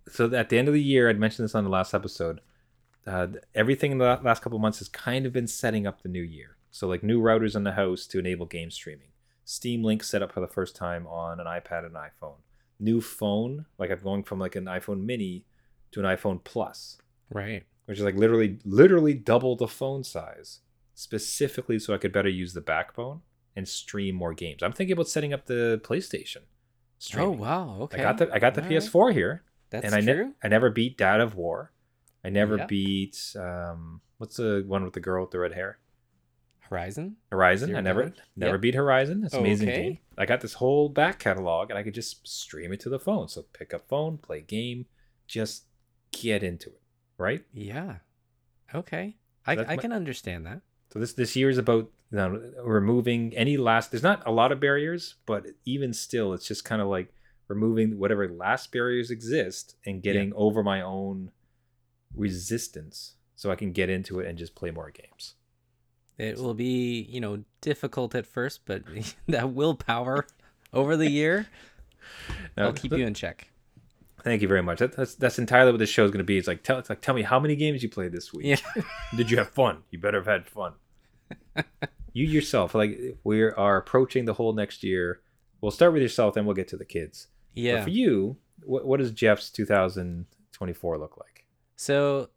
so 0.08 0.32
at 0.34 0.48
the 0.50 0.58
end 0.58 0.68
of 0.68 0.74
the 0.74 0.82
year, 0.82 1.08
I'd 1.08 1.18
mentioned 1.18 1.44
this 1.44 1.54
on 1.54 1.64
the 1.64 1.70
last 1.70 1.94
episode. 1.94 2.40
Uh, 3.06 3.28
everything 3.54 3.92
in 3.92 3.98
the 3.98 4.18
last 4.22 4.42
couple 4.42 4.56
of 4.56 4.62
months 4.62 4.78
has 4.80 4.88
kind 4.88 5.26
of 5.26 5.32
been 5.32 5.46
setting 5.46 5.86
up 5.86 6.02
the 6.02 6.08
new 6.08 6.22
year. 6.22 6.56
So 6.70 6.86
like 6.88 7.02
new 7.02 7.20
routers 7.22 7.54
in 7.54 7.64
the 7.64 7.72
house 7.72 8.06
to 8.08 8.18
enable 8.18 8.46
game 8.46 8.70
streaming. 8.70 9.08
Steam 9.44 9.82
Link 9.84 10.02
set 10.02 10.22
up 10.22 10.32
for 10.32 10.40
the 10.40 10.48
first 10.48 10.74
time 10.76 11.06
on 11.06 11.38
an 11.40 11.46
iPad 11.46 11.86
and 11.86 11.94
iPhone. 11.94 12.38
New 12.78 13.00
phone, 13.00 13.66
like 13.78 13.90
I'm 13.90 14.00
going 14.00 14.23
from 14.23 14.38
like 14.38 14.54
an 14.56 14.64
iPhone 14.66 15.04
Mini 15.04 15.45
to 15.92 16.00
an 16.00 16.06
iPhone 16.06 16.42
Plus. 16.45 16.99
Right. 17.30 17.64
which 17.87 17.99
is 17.99 18.04
like 18.04 18.14
literally 18.16 18.59
literally 18.64 19.14
double 19.14 19.56
the 19.56 19.66
phone 19.68 20.04
size 20.04 20.61
specifically 20.95 21.78
so 21.78 21.92
i 21.95 21.99
could 21.99 22.12
better 22.12 22.28
use 22.28 22.52
the 22.54 22.61
backbone 22.61 23.21
and 23.54 23.66
stream 23.68 24.14
more 24.14 24.33
games 24.33 24.62
i'm 24.62 24.73
thinking 24.73 24.92
about 24.92 25.09
setting 25.09 25.33
up 25.33 25.47
the 25.47 25.80
playstation 25.85 26.42
Oh 27.16 27.30
wow. 27.30 27.78
Okay. 27.83 27.99
i 27.99 28.02
got 28.02 28.18
the 28.18 28.33
i 28.35 28.38
got 28.38 28.54
the 28.54 28.62
All 28.62 28.68
right. 28.68 28.76
ps4 28.78 29.12
here 29.12 29.42
That's 29.71 29.85
and 29.85 29.95
i 29.95 30.00
ne- 30.00 30.30
i 30.42 30.49
never 30.49 30.71
beat 30.71 30.97
dad 30.97 31.21
of 31.21 31.35
war 31.35 31.73
i 32.25 32.28
never 32.30 32.56
Yeah. 32.59 32.66
beat 32.66 33.18
um 33.38 34.00
what's 34.18 34.37
the 34.37 34.64
one 34.66 34.85
with 34.85 34.95
the 34.95 35.00
girl 35.00 35.23
with 35.25 35.30
the 35.33 35.38
red 35.38 35.52
hair 35.54 35.78
Horizon. 36.68 37.16
horizon 37.30 37.68
Zero 37.68 37.78
i 37.78 37.82
never 37.82 38.02
Dawn? 38.04 38.14
never 38.37 38.52
Yep. 38.54 38.61
beat 38.61 38.75
horizon 38.75 39.25
it's 39.25 39.35
amazing 39.35 39.68
Okay. 39.68 39.82
game 39.82 39.99
i 40.18 40.26
got 40.26 40.40
this 40.40 40.54
whole 40.54 40.88
back 40.88 41.18
catalog 41.18 41.70
and 41.70 41.78
i 41.78 41.82
could 41.82 41.94
just 41.94 42.26
stream 42.26 42.73
it 42.73 42.80
to 42.80 42.88
the 42.88 42.99
phone 42.99 43.28
so 43.28 43.42
pick 43.52 43.73
up 43.75 43.88
phone 43.88 44.18
play 44.18 44.40
game 44.40 44.87
just 45.26 45.64
get 46.12 46.42
into 46.42 46.70
it 46.70 46.82
right 47.18 47.44
Yeah. 47.52 47.96
Okay. 48.75 49.16
I 49.46 49.54
that's 49.54 49.70
I 49.70 49.76
my- 49.76 49.80
can 49.82 49.92
understand 49.92 50.44
that. 50.46 50.61
So 50.92 50.99
this 50.99 51.12
this 51.12 51.37
year 51.37 51.49
is 51.50 51.58
about 51.58 51.90
you 52.11 52.18
know, 52.18 52.52
removing 52.64 53.37
any 53.37 53.56
last. 53.56 53.90
There's 53.90 54.02
not 54.02 54.23
a 54.26 54.30
lot 54.32 54.50
of 54.52 54.58
barriers, 54.61 55.16
but 55.26 55.46
even 55.64 55.92
still, 55.92 56.32
it's 56.35 56.46
just 56.49 56.64
kind 56.64 56.80
of 56.82 56.88
like 56.88 57.12
removing 57.49 57.99
whatever 57.99 58.28
last 58.28 58.73
barriers 58.73 59.11
exist 59.11 59.76
and 59.87 60.02
getting 60.02 60.32
over 60.35 60.62
my 60.64 60.80
own 60.82 61.30
resistance, 62.14 63.14
so 63.35 63.50
I 63.50 63.56
can 63.56 63.73
get 63.73 63.90
into 63.90 64.20
it 64.20 64.26
and 64.28 64.38
just 64.38 64.54
play 64.54 64.70
more 64.70 64.90
games. 64.90 65.35
It 66.18 66.38
will 66.38 66.54
be, 66.54 67.02
you 67.11 67.20
know, 67.20 67.44
difficult 67.61 68.14
at 68.14 68.26
first, 68.26 68.62
but 68.64 68.82
that 69.28 69.50
willpower 69.52 70.26
over 70.73 70.96
the 70.96 71.11
year, 71.11 71.46
Now, 72.56 72.66
I'll 72.66 72.73
keep 72.73 72.92
you 72.92 73.06
in 73.06 73.14
check. 73.14 73.49
Thank 74.25 74.42
you 74.42 74.49
very 74.49 74.62
much. 74.62 74.78
That, 74.80 74.96
that's 74.96 75.14
that's 75.14 75.38
entirely 75.38 75.70
what 75.70 75.78
this 75.78 75.90
show 75.90 76.04
is 76.04 76.11
going 76.11 76.18
to 76.18 76.25
be. 76.25 76.37
It's 76.37 76.49
like 76.49 76.64
tell 76.64 76.78
it's 76.78 76.90
like 76.90 77.00
tell 77.00 77.14
me 77.14 77.23
how 77.23 77.38
many 77.38 77.54
games 77.54 77.82
you 77.82 77.88
played 77.88 78.11
this 78.12 78.32
week. 78.32 78.46
Yeah. 78.46 78.82
Did 79.16 79.30
you 79.30 79.37
have 79.37 79.50
fun? 79.50 79.82
You 79.90 80.00
better 80.00 80.18
have 80.18 80.26
had 80.26 80.46
fun. 80.49 80.73
you 82.12 82.26
yourself, 82.26 82.75
like 82.75 82.99
we 83.23 83.42
are 83.42 83.76
approaching 83.76 84.25
the 84.25 84.35
whole 84.35 84.52
next 84.52 84.82
year. 84.82 85.20
We'll 85.61 85.70
start 85.70 85.92
with 85.92 86.02
yourself, 86.02 86.35
then 86.35 86.44
we'll 86.44 86.56
get 86.56 86.68
to 86.68 86.76
the 86.76 86.85
kids. 86.85 87.28
But 87.54 87.62
Yeah. 87.62 87.85
for 87.85 87.90
you, 87.90 88.37
what, 88.64 88.85
what 88.85 88.99
does 89.00 89.11
Jeff's 89.12 89.50
2024 89.50 90.99
look 90.99 91.16
like? 91.16 91.46
So 91.76 92.30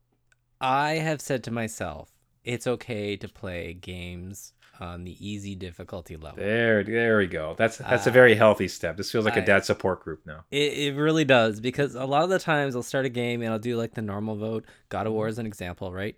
I 0.61 0.95
have 0.95 1.21
said 1.21 1.43
to 1.45 1.51
myself, 1.51 2.11
it's 2.43 2.67
okay 2.67 3.15
to 3.17 3.27
play 3.27 3.73
games 3.73 4.53
on 4.79 5.03
the 5.03 5.17
easy 5.25 5.55
difficulty 5.55 6.15
level. 6.15 6.37
There, 6.37 6.83
there 6.83 7.17
we 7.17 7.27
go. 7.27 7.55
That's 7.57 7.77
that's 7.77 8.07
a 8.07 8.09
Uh, 8.09 8.13
very 8.13 8.35
healthy 8.35 8.67
step. 8.67 8.95
This 8.95 9.11
feels 9.11 9.25
like 9.25 9.35
a 9.35 9.41
I- 9.41 9.45
dad 9.45 9.65
support 9.65 10.01
group 10.01 10.25
now. 10.25 10.45
It, 10.51 10.73
it 10.73 10.95
really 10.95 11.25
does 11.25 11.59
because 11.59 11.95
a 11.95 12.05
lot 12.05 12.23
of 12.23 12.29
the 12.29 12.39
times 12.39 12.75
I'll 12.75 12.83
start 12.83 13.05
a 13.05 13.09
game 13.09 13.41
and 13.41 13.51
I'll 13.51 13.59
do 13.59 13.75
like 13.75 13.93
the 13.93 14.01
normal 14.01 14.35
mode. 14.35 14.65
God 14.87 15.05
of 15.05 15.13
War 15.13 15.25
mm-hmm. 15.25 15.31
is 15.31 15.39
an 15.39 15.45
example, 15.45 15.91
right? 15.91 16.15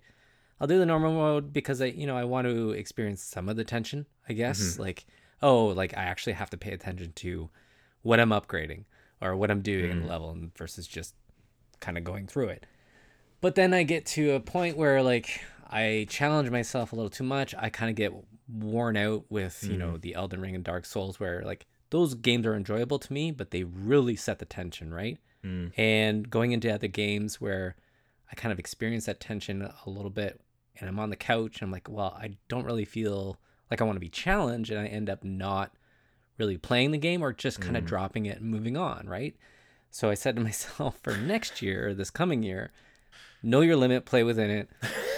I'll 0.60 0.68
do 0.68 0.78
the 0.78 0.86
normal 0.86 1.14
mode 1.14 1.52
because 1.52 1.82
I, 1.82 1.86
you 1.86 2.06
know, 2.06 2.16
I 2.16 2.24
want 2.24 2.46
to 2.46 2.70
experience 2.72 3.24
some 3.24 3.50
of 3.50 3.56
the 3.56 3.64
tension, 3.64 4.06
I 4.30 4.34
guess. 4.34 4.62
Mm-hmm. 4.62 4.82
Like, 4.82 5.08
oh, 5.42 5.68
like 5.68 5.98
I 5.98 6.04
actually 6.04 6.34
have 6.34 6.52
to 6.52 6.58
pay 6.58 6.72
attention 6.72 7.14
to 7.14 7.50
what 8.04 8.20
I'm 8.20 8.30
upgrading 8.30 8.84
or 9.22 9.36
what 9.36 9.50
I'm 9.50 9.62
doing 9.62 9.90
in 9.90 10.00
the 10.02 10.06
mm. 10.06 10.10
level 10.10 10.30
and 10.30 10.56
versus 10.56 10.88
just 10.88 11.16
kind 11.80 11.98
of 11.98 12.04
going 12.04 12.28
through 12.28 12.50
it. 12.50 12.68
But 13.42 13.56
then 13.56 13.74
I 13.74 13.82
get 13.82 14.06
to 14.08 14.32
a 14.32 14.40
point 14.40 14.78
where 14.78 15.02
like 15.02 15.42
I 15.72 16.06
challenge 16.10 16.50
myself 16.50 16.92
a 16.92 16.96
little 16.96 17.10
too 17.10 17.24
much. 17.24 17.56
I 17.58 17.70
kind 17.70 17.90
of 17.90 17.96
get 17.96 18.14
worn 18.48 18.98
out 18.98 19.26
with, 19.30 19.64
you 19.64 19.78
know, 19.78 19.98
the 19.98 20.16
Elden 20.16 20.42
Ring 20.42 20.56
and 20.56 20.64
Dark 20.64 20.86
Souls 20.86 21.20
where 21.20 21.42
like 21.44 21.66
those 21.90 22.14
games 22.14 22.46
are 22.46 22.56
enjoyable 22.56 23.00
to 23.00 23.14
me, 23.14 23.32
but 23.32 23.52
they 23.52 23.64
really 23.64 24.16
set 24.16 24.40
the 24.40 24.46
tension, 24.46 24.94
right? 24.94 25.18
Mm. 25.46 25.72
And 25.78 26.30
going 26.30 26.52
into 26.52 26.74
other 26.74 26.88
games 26.88 27.40
where 27.40 27.76
I 28.32 28.36
kind 28.36 28.52
of 28.52 28.60
experience 28.60 29.06
that 29.06 29.20
tension 29.20 29.62
a 29.62 29.90
little 29.90 30.10
bit 30.10 30.42
and 30.80 30.90
I'm 30.90 31.00
on 31.00 31.10
the 31.10 31.16
couch 31.16 31.62
and 31.62 31.68
I'm 31.68 31.72
like, 31.72 31.90
well, 31.90 32.18
I 32.20 32.38
don't 32.50 32.66
really 32.66 32.86
feel 32.86 33.38
like 33.70 33.82
I 33.82 33.86
want 33.86 33.96
to 33.96 34.02
be 34.02 34.10
challenged 34.10 34.72
and 34.72 34.80
I 34.80 34.88
end 34.88 35.10
up 35.10 35.24
not 35.24 35.72
really 36.38 36.58
playing 36.58 36.92
the 36.92 36.98
game 36.98 37.22
or 37.22 37.34
just 37.34 37.62
kind 37.62 37.78
of 37.78 37.86
dropping 37.86 38.26
it 38.26 38.40
and 38.40 38.50
moving 38.50 38.76
on, 38.76 39.08
right? 39.08 39.36
So 39.90 40.10
I 40.10 40.16
said 40.16 40.36
to 40.36 40.42
myself 40.44 40.98
for 41.02 41.16
next 41.16 41.62
year, 41.62 41.94
this 41.94 42.10
coming 42.10 42.44
year, 42.44 42.72
know 43.44 43.62
your 43.62 43.76
limit, 43.76 44.06
play 44.06 44.24
within 44.24 44.50
it. 44.50 44.70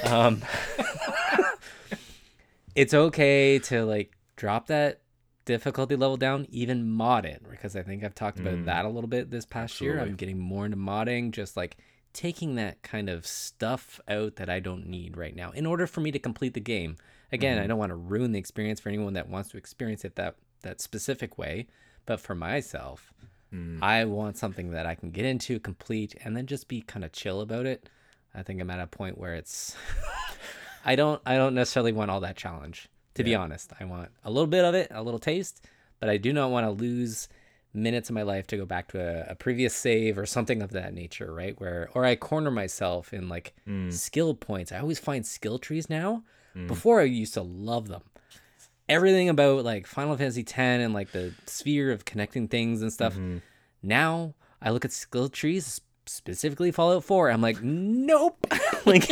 Um, 0.06 0.42
it's 2.75 2.94
okay 2.94 3.60
to 3.60 3.86
like 3.86 4.15
drop 4.36 4.68
that 4.68 5.01
difficulty 5.46 5.96
level 5.96 6.18
down, 6.18 6.48
even 6.50 6.89
mod 6.89 7.25
it, 7.25 7.44
because 7.50 7.75
I 7.75 7.84
think 7.84 8.03
I've 8.03 8.15
talked 8.15 8.39
about 8.39 8.56
mm. 8.56 8.65
that 8.65 8.86
a 8.86 8.89
little 8.89 9.10
bit 9.10 9.30
this 9.30 9.46
past 9.46 9.82
year. 9.82 10.00
I'm 10.00 10.15
getting 10.15 10.39
more 10.39 10.65
into 10.65 10.77
modding, 10.77 11.32
just 11.32 11.58
like 11.58 11.77
taking 12.13 12.56
that 12.56 12.82
kind 12.84 13.10
of 13.10 13.25
stuff 13.25 14.00
out 14.08 14.36
that 14.36 14.50
I 14.50 14.60
don't 14.60 14.88
need 14.88 15.18
right 15.18 15.36
now 15.36 15.51
in 15.51 15.65
order 15.65 15.88
for 15.88 16.01
me 16.01 16.12
to 16.12 16.20
complete 16.20 16.53
the 16.53 16.60
game. 16.60 16.98
Again, 17.32 17.58
I 17.58 17.62
mm-hmm. 17.62 17.70
don't 17.70 17.80
want 17.80 17.89
to 17.89 17.96
ruin 17.96 18.32
the 18.32 18.39
experience 18.39 18.80
for 18.80 18.89
anyone 18.89 19.13
that 19.13 19.27
wants 19.27 19.50
to 19.50 19.58
experience 19.58 20.06
it 20.06 20.15
that 20.15 20.36
that 20.62 20.80
specific 20.80 21.38
way, 21.38 21.68
but 22.06 22.22
for 22.22 22.36
myself, 22.36 23.13
mm. 23.53 23.80
I 23.82 24.06
want 24.06 24.38
something 24.38 24.72
that 24.72 24.86
I 24.86 24.96
can 24.96 25.12
get 25.12 25.25
into, 25.25 25.60
complete, 25.60 26.15
and 26.24 26.38
then 26.38 26.46
just 26.46 26.70
be 26.70 26.82
kind 26.82 27.03
of 27.03 27.12
chill 27.12 27.42
about 27.42 27.65
it. 27.65 27.89
I 28.36 28.44
think 28.44 28.62
I'm 28.62 28.70
at 28.70 28.80
a 28.80 28.88
point 28.88 29.18
where 29.18 29.36
it's 29.36 29.75
I 30.86 30.96
don't 30.96 31.22
I 31.25 31.36
don't 31.36 31.56
necessarily 31.56 31.92
want 31.92 32.12
all 32.12 32.22
that 32.22 32.36
challenge. 32.36 32.90
To 33.16 33.24
be 33.24 33.36
honest, 33.36 33.72
I 33.80 33.86
want 33.86 34.10
a 34.24 34.32
little 34.32 34.48
bit 34.48 34.66
of 34.66 34.74
it, 34.74 34.88
a 34.90 35.04
little 35.04 35.20
taste, 35.20 35.63
but 36.00 36.10
I 36.10 36.18
do 36.18 36.34
not 36.34 36.50
want 36.50 36.66
to 36.66 36.72
lose 36.72 37.28
minutes 37.74 38.10
of 38.10 38.16
my 38.16 38.24
life 38.24 38.48
to 38.48 38.58
go 38.58 38.66
back 38.66 38.88
to 38.90 39.00
a, 39.00 39.32
a 39.32 39.36
previous 39.36 39.75
save 39.75 40.18
or 40.18 40.25
something 40.25 40.62
of 40.62 40.72
that 40.72 40.94
nature, 40.94 41.32
right? 41.34 41.60
Where 41.60 41.90
or 41.94 42.06
I 42.06 42.16
corner 42.16 42.52
myself 42.52 43.13
in 43.13 43.30
like 43.30 43.54
mm. 43.68 43.94
skill 43.94 44.34
points. 44.34 44.72
I 44.72 44.80
always 44.80 45.00
find 45.00 45.25
skill 45.25 45.60
trees 45.60 45.90
now. 45.90 46.24
Mm. 46.56 46.68
Before 46.68 47.00
I 47.02 47.06
used 47.06 47.34
to 47.34 47.42
love 47.42 47.88
them. 47.88 48.04
Everything 48.90 49.30
about 49.30 49.63
like 49.63 49.88
Final 49.88 50.18
Fantasy 50.18 50.42
X 50.42 50.58
and 50.58 50.94
like 50.94 51.12
the 51.12 51.34
sphere 51.46 51.92
of 51.92 52.06
connecting 52.06 52.48
things 52.48 52.82
and 52.82 52.92
stuff. 52.92 53.13
Mm-hmm. 53.13 53.38
Now 53.82 54.36
I 54.62 54.70
look 54.72 54.86
at 54.86 54.92
skill 54.92 55.30
trees, 55.30 55.82
specifically 56.06 56.72
Fallout 56.72 57.04
4. 57.04 57.30
I'm 57.32 57.42
like, 57.42 57.62
nope. 57.62 58.46
like 58.86 59.10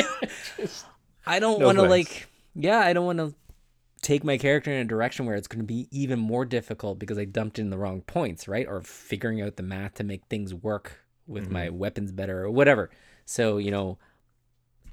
I 1.26 1.40
don't 1.40 1.60
No 1.60 1.66
want 1.68 1.78
to 1.78 1.84
like 1.84 2.28
yeah, 2.56 2.80
I 2.80 2.94
don't 2.94 3.06
want 3.06 3.20
to 3.20 3.34
take 4.02 4.24
my 4.24 4.38
character 4.38 4.72
in 4.72 4.78
a 4.82 4.86
direction 4.86 5.26
where 5.26 5.36
it's 5.36 5.48
going 5.48 5.60
to 5.62 5.66
be 5.66 5.88
even 5.92 6.20
more 6.20 6.44
difficult 6.44 6.98
because 7.00 7.18
I 7.18 7.26
dumped 7.26 7.60
in 7.60 7.70
the 7.70 7.78
wrong 7.78 8.02
points, 8.02 8.48
right? 8.48 8.68
Or 8.68 8.82
figuring 8.82 9.42
out 9.42 9.56
the 9.58 9.64
math 9.64 9.94
to 9.96 10.04
make 10.04 10.26
things 10.26 10.54
work 10.54 11.00
with 11.28 11.50
my 11.50 11.68
Mm-hmm. 11.68 11.78
weapons 11.78 12.12
better 12.12 12.44
or 12.44 12.50
whatever. 12.52 12.90
So, 13.26 13.58
you 13.58 13.70
know, 13.72 14.00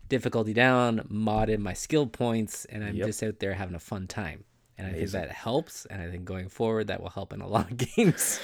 difficulty 0.09 0.52
down, 0.52 1.00
modded 1.11 1.59
my 1.59 1.73
skill 1.73 2.07
points, 2.07 2.64
and 2.67 2.85
I'm 2.85 2.95
Yep. 2.97 3.07
just 3.07 3.23
out 3.23 3.38
there 3.40 3.55
having 3.55 3.75
a 3.75 3.81
fun 3.81 4.07
time. 4.07 4.45
And 4.76 4.87
I 4.87 4.93
think 4.93 5.11
that 5.11 5.33
helps. 5.33 5.87
And 5.87 6.00
I 6.00 6.09
think 6.11 6.25
going 6.25 6.49
forward, 6.49 6.87
that 6.87 7.02
will 7.02 7.09
help 7.11 7.33
in 7.33 7.40
a 7.40 7.49
lot 7.49 7.71
of 7.71 7.76
games 7.97 8.38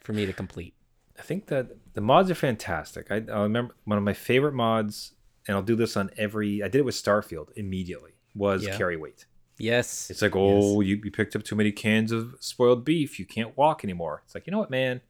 for 0.00 0.12
me 0.14 0.24
to 0.26 0.32
complete. 0.32 0.74
I 1.18 1.22
think 1.22 1.46
that 1.46 1.70
the 1.94 2.00
mods 2.00 2.30
are 2.30 2.34
fantastic. 2.34 3.08
I, 3.10 3.16
I 3.16 3.42
remember 3.42 3.74
one 3.84 3.98
of 3.98 4.04
my 4.04 4.12
favorite 4.12 4.54
mods, 4.54 5.12
and 5.46 5.56
I'll 5.56 5.62
do 5.62 5.74
this 5.76 5.96
on 5.96 6.10
every. 6.16 6.62
I 6.62 6.68
did 6.68 6.78
it 6.78 6.84
with 6.84 6.94
Starfield 6.94 7.48
immediately. 7.56 8.12
Was 8.34 8.64
Yeah. 8.64 8.76
carry 8.76 8.96
weight. 8.96 9.26
Yes. 9.58 10.10
It's 10.10 10.22
like, 10.22 10.36
oh, 10.36 10.80
you, 10.80 11.00
you 11.02 11.10
picked 11.10 11.34
up 11.34 11.42
too 11.42 11.56
many 11.56 11.72
cans 11.72 12.12
of 12.12 12.36
spoiled 12.38 12.84
beef. 12.84 13.18
You 13.18 13.26
can't 13.26 13.56
walk 13.56 13.82
anymore. 13.82 14.22
It's 14.24 14.34
like, 14.34 14.46
you 14.46 14.52
know 14.52 14.58
what, 14.60 14.70
man? 14.70 15.00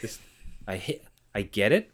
This, 0.00 0.18
I 0.66 0.76
hit, 0.76 1.04
I 1.34 1.42
get 1.42 1.72
it, 1.72 1.90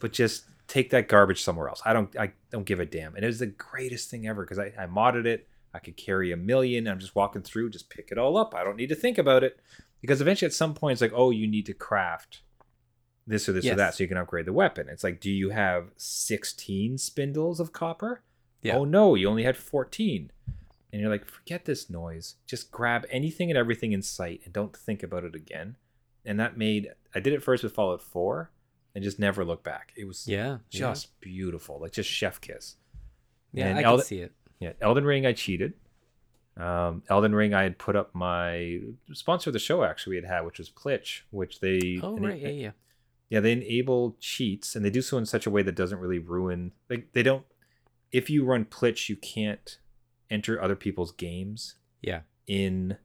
but 0.00 0.12
just 0.12 0.44
take 0.68 0.90
that 0.90 1.08
garbage 1.08 1.42
somewhere 1.42 1.68
else. 1.68 1.82
I 1.84 1.92
don't, 1.92 2.16
I 2.16 2.32
don't 2.50 2.64
give 2.64 2.78
a 2.78 2.86
damn. 2.86 3.16
And 3.16 3.24
it 3.24 3.26
was 3.26 3.40
the 3.40 3.46
greatest 3.48 4.08
thing 4.08 4.28
ever 4.28 4.44
because 4.44 4.60
I, 4.60 4.72
I 4.78 4.86
modded 4.86 5.26
it. 5.26 5.48
I 5.74 5.80
could 5.80 5.96
carry 5.96 6.30
a 6.30 6.36
million. 6.36 6.86
I'm 6.86 7.00
just 7.00 7.16
walking 7.16 7.42
through, 7.42 7.70
just 7.70 7.90
pick 7.90 8.10
it 8.12 8.18
all 8.18 8.36
up. 8.36 8.54
I 8.54 8.62
don't 8.62 8.76
need 8.76 8.90
to 8.90 8.94
think 8.94 9.18
about 9.18 9.42
it 9.42 9.58
because 10.00 10.20
eventually, 10.20 10.46
at 10.46 10.52
some 10.52 10.74
point, 10.74 10.92
it's 10.92 11.02
like, 11.02 11.12
oh, 11.14 11.30
you 11.30 11.48
need 11.48 11.66
to 11.66 11.74
craft 11.74 12.42
this 13.26 13.48
or 13.48 13.52
this 13.52 13.64
or 13.64 13.68
Yes. 13.68 13.76
that 13.76 13.94
so 13.94 14.04
you 14.04 14.08
can 14.08 14.16
upgrade 14.16 14.46
the 14.46 14.52
weapon. 14.52 14.88
It's 14.88 15.04
like, 15.04 15.20
do 15.20 15.30
you 15.30 15.50
have 15.50 15.90
16 15.96 16.98
spindles 16.98 17.60
of 17.60 17.72
copper? 17.72 18.22
Yeah. 18.62 18.76
Oh 18.76 18.84
no, 18.84 19.14
you 19.14 19.28
only 19.28 19.44
had 19.44 19.56
14. 19.56 20.30
And 20.92 21.00
you're 21.00 21.10
like, 21.10 21.24
forget 21.24 21.64
this 21.64 21.88
noise. 21.88 22.36
Just 22.46 22.70
grab 22.70 23.06
anything 23.10 23.50
and 23.50 23.56
everything 23.58 23.92
in 23.92 24.02
sight 24.02 24.42
and 24.44 24.52
don't 24.52 24.76
think 24.76 25.02
about 25.02 25.24
it 25.24 25.34
again. 25.34 25.76
And 26.24 26.38
that 26.38 26.56
made 26.56 26.88
I 27.14 27.20
did 27.20 27.32
it 27.32 27.42
first 27.42 27.62
with 27.64 27.74
Fallout 27.74 28.02
4 28.02 28.50
and 28.94 29.02
just 29.02 29.18
never 29.18 29.44
looked 29.44 29.64
back. 29.64 29.92
It 29.96 30.04
was 30.06 30.26
Yeah. 30.28 30.58
just 30.70 31.18
beautiful. 31.20 31.80
Like 31.80 31.92
just 31.92 32.10
chef 32.10 32.40
kiss. 32.40 32.76
yeah, 33.52 33.66
and 33.68 33.78
I 33.78 33.82
Elden- 33.82 34.00
can 34.00 34.06
see 34.06 34.20
it. 34.20 34.32
Yeah, 34.60 34.72
Elden 34.80 35.04
Ring 35.04 35.26
I 35.26 35.32
cheated. 35.32 35.74
Um, 36.56 37.02
Elden 37.08 37.34
Ring 37.34 37.54
I 37.54 37.62
had 37.62 37.78
put 37.78 37.96
up 37.96 38.14
my 38.14 38.80
sponsor 39.12 39.48
of 39.50 39.54
the 39.54 39.58
show 39.58 39.82
actually 39.84 40.12
we 40.12 40.16
had 40.22 40.24
had, 40.26 40.40
which 40.42 40.58
was 40.58 40.68
Plitch, 40.70 41.22
which 41.30 41.60
they 41.60 41.98
Oh, 42.02 42.16
right. 42.18 42.38
Yeah, 42.40 42.48
yeah. 42.48 42.70
Yeah, 43.32 43.40
they 43.40 43.52
enable 43.52 44.16
cheats 44.20 44.76
and 44.76 44.84
they 44.84 44.90
do 44.90 45.00
so 45.00 45.16
in 45.16 45.24
such 45.24 45.46
a 45.46 45.50
way 45.50 45.62
that 45.62 45.74
doesn't 45.74 45.98
really 45.98 46.18
ruin 46.18 46.72
like 46.90 47.12
they 47.14 47.22
don't 47.22 47.44
if 48.10 48.28
you 48.28 48.44
run 48.44 48.66
Plitch, 48.66 49.08
you 49.08 49.16
can't 49.16 49.78
enter 50.30 50.60
other 50.62 50.76
people's 50.76 51.12
games 51.12 51.76
Yeah. 52.02 52.20
in 52.46 52.98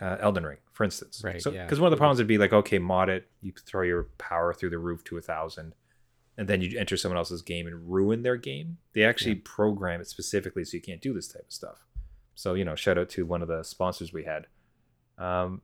uh, 0.00 0.16
Elden 0.18 0.44
Ring, 0.44 0.56
for 0.72 0.82
instance. 0.82 1.22
Right, 1.22 1.40
So 1.40 1.52
yeah. 1.52 1.64
because 1.66 1.78
one 1.78 1.86
of 1.86 1.92
the 1.92 1.96
problems 1.98 2.18
would 2.18 2.26
be 2.26 2.36
like, 2.38 2.52
okay, 2.52 2.80
mod 2.80 3.08
it, 3.08 3.30
you 3.40 3.52
throw 3.64 3.82
your 3.82 4.08
power 4.18 4.52
through 4.52 4.70
the 4.70 4.78
roof 4.78 5.04
to 5.04 5.18
a 5.18 5.20
thousand, 5.20 5.74
and 6.36 6.48
then 6.48 6.62
you 6.62 6.76
enter 6.78 6.96
someone 6.96 7.16
else's 7.18 7.42
game 7.42 7.66
and 7.68 7.88
ruin 7.92 8.22
their 8.22 8.36
game. 8.36 8.78
They 8.92 9.04
actually 9.04 9.36
program 9.36 10.00
it 10.00 10.08
specifically 10.08 10.64
so 10.64 10.76
you 10.78 10.82
can't 10.82 11.00
do 11.02 11.12
this 11.14 11.28
type 11.28 11.46
of 11.46 11.52
stuff. 11.52 11.86
So 12.34 12.54
you 12.54 12.64
know, 12.64 12.74
shout 12.74 12.98
out 12.98 13.08
to 13.10 13.24
one 13.26 13.42
of 13.42 13.46
the 13.48 13.62
sponsors 13.62 14.12
we 14.12 14.24
had. 14.24 14.46
Um, 15.18 15.60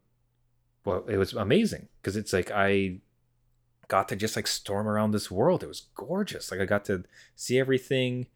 well, 0.85 1.05
it 1.09 1.17
was 1.17 1.33
amazing 1.33 1.89
because 2.01 2.15
it's 2.17 2.33
like 2.33 2.51
I 2.53 2.99
got 3.89 4.09
to 4.09 4.17
just 4.17 4.37
like 4.37 4.47
storm 4.47 4.89
around 4.89 5.11
this 5.13 5.31
world. 5.31 5.63
It 5.63 5.69
was 5.69 5.83
gorgeous. 5.95 6.51
Like 6.51 6.61
I 6.61 6.65
got 6.67 6.85
to 6.87 7.05
see 7.35 7.59
everything. 7.59 8.27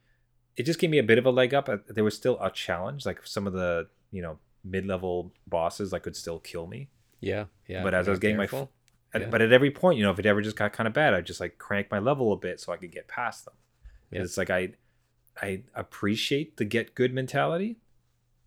It 0.57 0.64
just 0.64 0.78
gave 0.78 0.90
me 0.90 0.99
a 0.99 1.02
bit 1.02 1.19
of 1.19 1.26
a 1.26 1.30
leg 1.30 1.54
up. 1.54 1.69
Uh, 1.69 1.78
There 1.88 2.04
was 2.04 2.16
still 2.16 2.38
a 2.40 2.50
challenge. 2.50 3.07
Like 3.07 3.26
some 3.26 3.47
of 3.47 3.52
the 3.52 3.88
you 4.11 4.23
know 4.23 4.38
mid-level 4.64 5.33
bosses, 5.47 5.92
like 5.92 6.02
could 6.02 6.16
still 6.16 6.38
kill 6.38 6.66
me. 6.66 6.88
Yeah. 7.21 7.47
Yeah. 7.66 7.83
But 7.83 7.95
as 7.95 8.07
I 8.09 8.11
was 8.11 8.21
getting 8.21 8.37
my 8.37 8.45
f- 8.45 8.69
Yeah. 9.14 9.28
But 9.30 9.42
at 9.42 9.52
every 9.52 9.71
point, 9.71 9.99
you 9.99 10.04
know, 10.04 10.11
if 10.11 10.19
it 10.19 10.26
ever 10.26 10.40
just 10.42 10.57
got 10.57 10.73
kind 10.73 10.87
of 10.87 10.92
bad, 10.92 11.14
I'd 11.14 11.26
just 11.26 11.40
like 11.40 11.59
crank 11.59 11.90
my 11.90 11.99
level 11.99 12.33
a 12.33 12.37
bit 12.37 12.61
so 12.61 12.73
I 12.73 12.76
could 12.76 12.92
get 12.92 13.09
past 13.09 13.45
them. 13.45 13.54
Yeah. 14.11 14.23
It's 14.23 14.37
like 14.37 14.50
I 14.50 14.73
I 15.40 15.62
appreciate 15.75 16.57
the 16.59 16.64
get 16.64 16.95
good 16.95 17.14
mentality, 17.14 17.78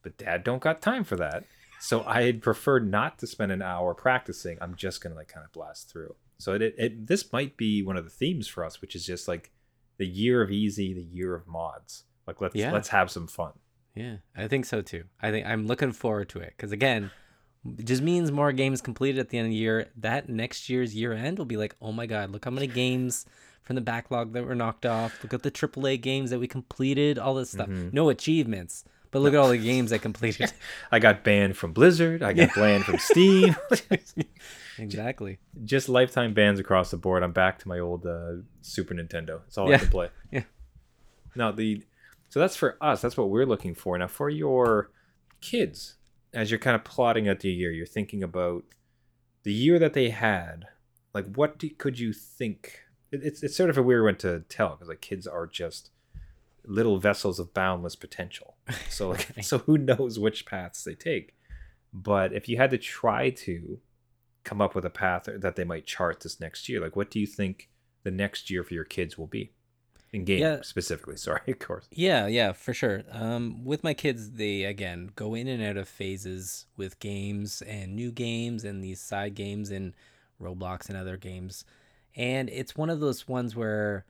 but 0.04 0.18
dad 0.18 0.44
don't 0.44 0.62
got 0.62 0.82
time 0.82 1.04
for 1.04 1.16
that. 1.16 1.46
So 1.80 2.04
I'd 2.04 2.42
prefer 2.42 2.80
not 2.80 3.18
to 3.20 3.28
spend 3.28 3.52
an 3.52 3.62
hour 3.62 3.94
practicing. 3.94 4.58
I'm 4.62 4.76
just 4.76 5.02
gonna 5.02 5.16
like 5.16 5.28
kind 5.28 5.46
of 5.46 5.52
blast 5.52 5.90
through. 5.92 6.16
So 6.44 6.54
it, 6.54 6.76
it, 6.78 7.08
this 7.08 7.32
might 7.32 7.56
be 7.56 7.82
one 7.82 7.96
of 7.98 8.04
the 8.04 8.10
themes 8.10 8.48
for 8.48 8.66
us, 8.66 8.82
which 8.82 8.96
is 8.96 9.06
just 9.06 9.28
like 9.28 9.52
the 9.98 10.06
year 10.06 10.42
of 10.42 10.52
easy, 10.52 10.94
the 10.94 11.02
year 11.02 11.34
of 11.36 11.48
mods. 11.48 12.04
Like 12.28 12.42
let's 12.42 12.56
Yeah. 12.56 12.72
let's 12.72 12.90
have 12.90 13.10
some 13.10 13.28
fun. 13.28 13.54
Yeah, 13.96 14.18
I 14.36 14.48
think 14.48 14.66
so 14.66 14.82
too. 14.82 15.06
I 15.22 15.32
think 15.32 15.46
I'm 15.46 15.68
looking 15.68 15.92
forward 15.92 16.30
to 16.30 16.40
it 16.40 16.54
because 16.58 16.72
again, 16.72 17.12
it 17.78 17.86
just 17.86 18.02
means 18.02 18.32
more 18.32 18.52
games 18.52 18.82
completed 18.82 19.20
at 19.20 19.30
the 19.30 19.38
end 19.38 19.48
of 19.48 19.52
the 19.52 19.58
year. 19.58 19.88
That 19.96 20.28
next 20.28 20.68
year's 20.70 20.96
year 20.96 21.14
end 21.14 21.38
will 21.38 21.46
be 21.46 21.58
like, 21.58 21.76
oh 21.82 21.92
my 21.92 22.06
god, 22.08 22.32
look 22.32 22.44
how 22.46 22.52
many 22.52 22.68
games 22.68 23.26
from 23.62 23.76
the 23.76 23.82
backlog 23.82 24.34
that 24.34 24.46
were 24.46 24.56
knocked 24.56 24.86
off. 24.86 25.24
Look 25.24 25.34
at 25.34 25.44
the 25.44 25.52
AAA 25.52 26.02
games 26.02 26.30
that 26.32 26.40
we 26.40 26.48
completed. 26.48 27.18
All 27.18 27.36
this 27.36 27.52
stuff. 27.52 27.70
Mm-hmm. 27.70 27.90
No 27.96 28.10
achievements, 28.10 28.84
but 29.14 29.22
look 29.22 29.36
at 29.36 29.40
all 29.40 29.50
the 29.50 29.58
games 29.60 29.94
I 29.94 30.00
completed. 30.00 30.52
I 30.92 30.98
got 30.98 31.24
banned 31.24 31.56
from 31.56 31.72
Blizzard. 31.72 32.24
I 32.24 32.34
got 32.34 32.56
banned 32.56 32.84
from 32.84 32.98
Steam. 32.98 33.56
exactly. 34.80 35.38
just 35.64 35.88
lifetime 35.88 36.34
bans 36.34 36.60
across 36.60 36.90
the 36.90 36.98
board. 36.98 37.22
I'm 37.22 37.32
back 37.32 37.60
to 37.60 37.68
my 37.68 37.78
old 37.78 38.08
uh, 38.08 38.38
Super 38.64 38.96
Nintendo. 38.96 39.42
It's 39.48 39.58
all 39.58 39.72
I 39.72 39.78
can 39.78 39.88
play. 39.88 40.10
Yeah. 40.32 40.44
Now 41.36 41.52
the 41.52 41.84
so 42.30 42.40
that's 42.40 42.56
for 42.56 42.78
us. 42.82 43.02
That's 43.02 43.16
what 43.16 43.30
we're 43.30 43.46
looking 43.46 43.76
for. 43.76 43.96
Now 43.98 44.08
for 44.08 44.30
your 44.30 44.90
kids, 45.42 45.98
as 46.34 46.50
you're 46.50 46.60
kind 46.60 46.76
of 46.76 46.84
plotting 46.84 47.30
out 47.30 47.42
the 47.42 47.52
year, 47.52 47.72
you're 47.72 47.86
thinking 47.86 48.24
about 48.24 48.64
the 49.44 49.54
year 49.54 49.78
that 49.78 49.94
they 49.94 50.10
had. 50.10 50.66
Like, 51.14 51.36
what 51.36 51.60
do, 51.60 51.70
could 51.70 52.00
you 52.00 52.12
think? 52.14 52.80
It, 53.12 53.22
it's 53.24 53.44
it's 53.44 53.56
sort 53.56 53.70
of 53.70 53.78
a 53.78 53.84
weird 53.84 54.04
one 54.04 54.16
to 54.18 54.40
tell 54.50 54.70
because 54.70 54.90
like 54.90 55.02
kids 55.02 55.28
are 55.28 55.46
just 55.46 55.92
little 56.66 56.98
vessels 57.00 57.40
of 57.40 57.54
boundless 57.54 57.96
potential. 57.96 58.56
So 58.90 59.10
like, 59.10 59.44
so 59.44 59.58
who 59.60 59.78
knows 59.78 60.20
which 60.20 60.46
paths 60.46 60.84
they 60.84 60.96
take? 60.96 61.36
But 61.94 62.34
if 62.34 62.48
you 62.48 62.58
had 62.58 62.72
to 62.72 62.78
try 62.78 63.30
to 63.32 63.80
come 64.44 64.62
up 64.62 64.76
with 64.76 64.86
a 64.86 64.90
path 64.90 65.28
that 65.32 65.56
they 65.56 65.64
might 65.64 65.86
chart 65.86 66.22
this 66.22 66.40
next 66.40 66.68
year, 66.70 66.80
like 66.82 66.96
what 66.96 67.10
do 67.12 67.20
you 67.20 67.28
think 67.28 67.70
the 68.04 68.12
next 68.12 68.50
year 68.50 68.64
for 68.64 68.74
your 68.74 68.84
kids 68.84 69.18
will 69.18 69.28
be 69.28 69.52
in 70.12 70.24
game 70.26 70.40
Yeah. 70.42 70.62
specifically? 70.62 71.18
Sorry, 71.28 71.42
of 71.48 71.60
course. 71.60 71.88
Yeah, 71.92 72.28
yeah, 72.28 72.52
for 72.54 72.74
sure. 72.74 73.04
Um, 73.12 73.64
with 73.64 73.84
my 73.84 73.94
kids, 73.94 74.32
they 74.32 74.64
again 74.64 75.10
go 75.16 75.34
in 75.36 75.48
and 75.48 75.62
out 75.64 75.78
of 75.78 75.88
phases 75.90 76.66
with 76.78 77.00
games 77.00 77.62
and 77.64 77.96
new 77.96 78.12
games 78.12 78.64
and 78.64 78.84
these 78.84 79.02
side 79.02 79.34
games 79.36 79.70
and 79.72 79.94
Roblox 80.42 80.88
and 80.90 80.98
other 80.98 81.18
games. 81.18 81.66
And 82.16 82.50
it's 82.50 82.76
one 82.78 82.90
of 82.92 83.00
those 83.00 83.28
ones 83.28 83.56
where 83.56 84.06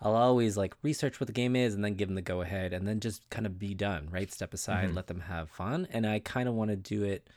I'll 0.00 0.14
always 0.14 0.56
like 0.56 0.74
research 0.82 1.18
what 1.20 1.26
the 1.26 1.32
game 1.32 1.56
is 1.56 1.74
and 1.74 1.82
then 1.84 1.94
give 1.94 2.08
them 2.08 2.16
the 2.16 2.22
go 2.22 2.42
ahead 2.42 2.72
and 2.72 2.86
then 2.86 3.00
just 3.00 3.28
kind 3.30 3.46
of 3.46 3.58
be 3.58 3.74
done, 3.74 4.08
right? 4.10 4.30
Step 4.30 4.52
aside, 4.52 4.90
Mhm. 4.90 4.94
let 4.94 5.06
them 5.06 5.20
have 5.20 5.48
fun. 5.50 5.86
And 5.90 6.06
I 6.06 6.18
kind 6.18 6.48
of 6.48 6.54
want 6.54 6.70
to 6.70 6.76
do 6.76 7.02
it 7.02 7.28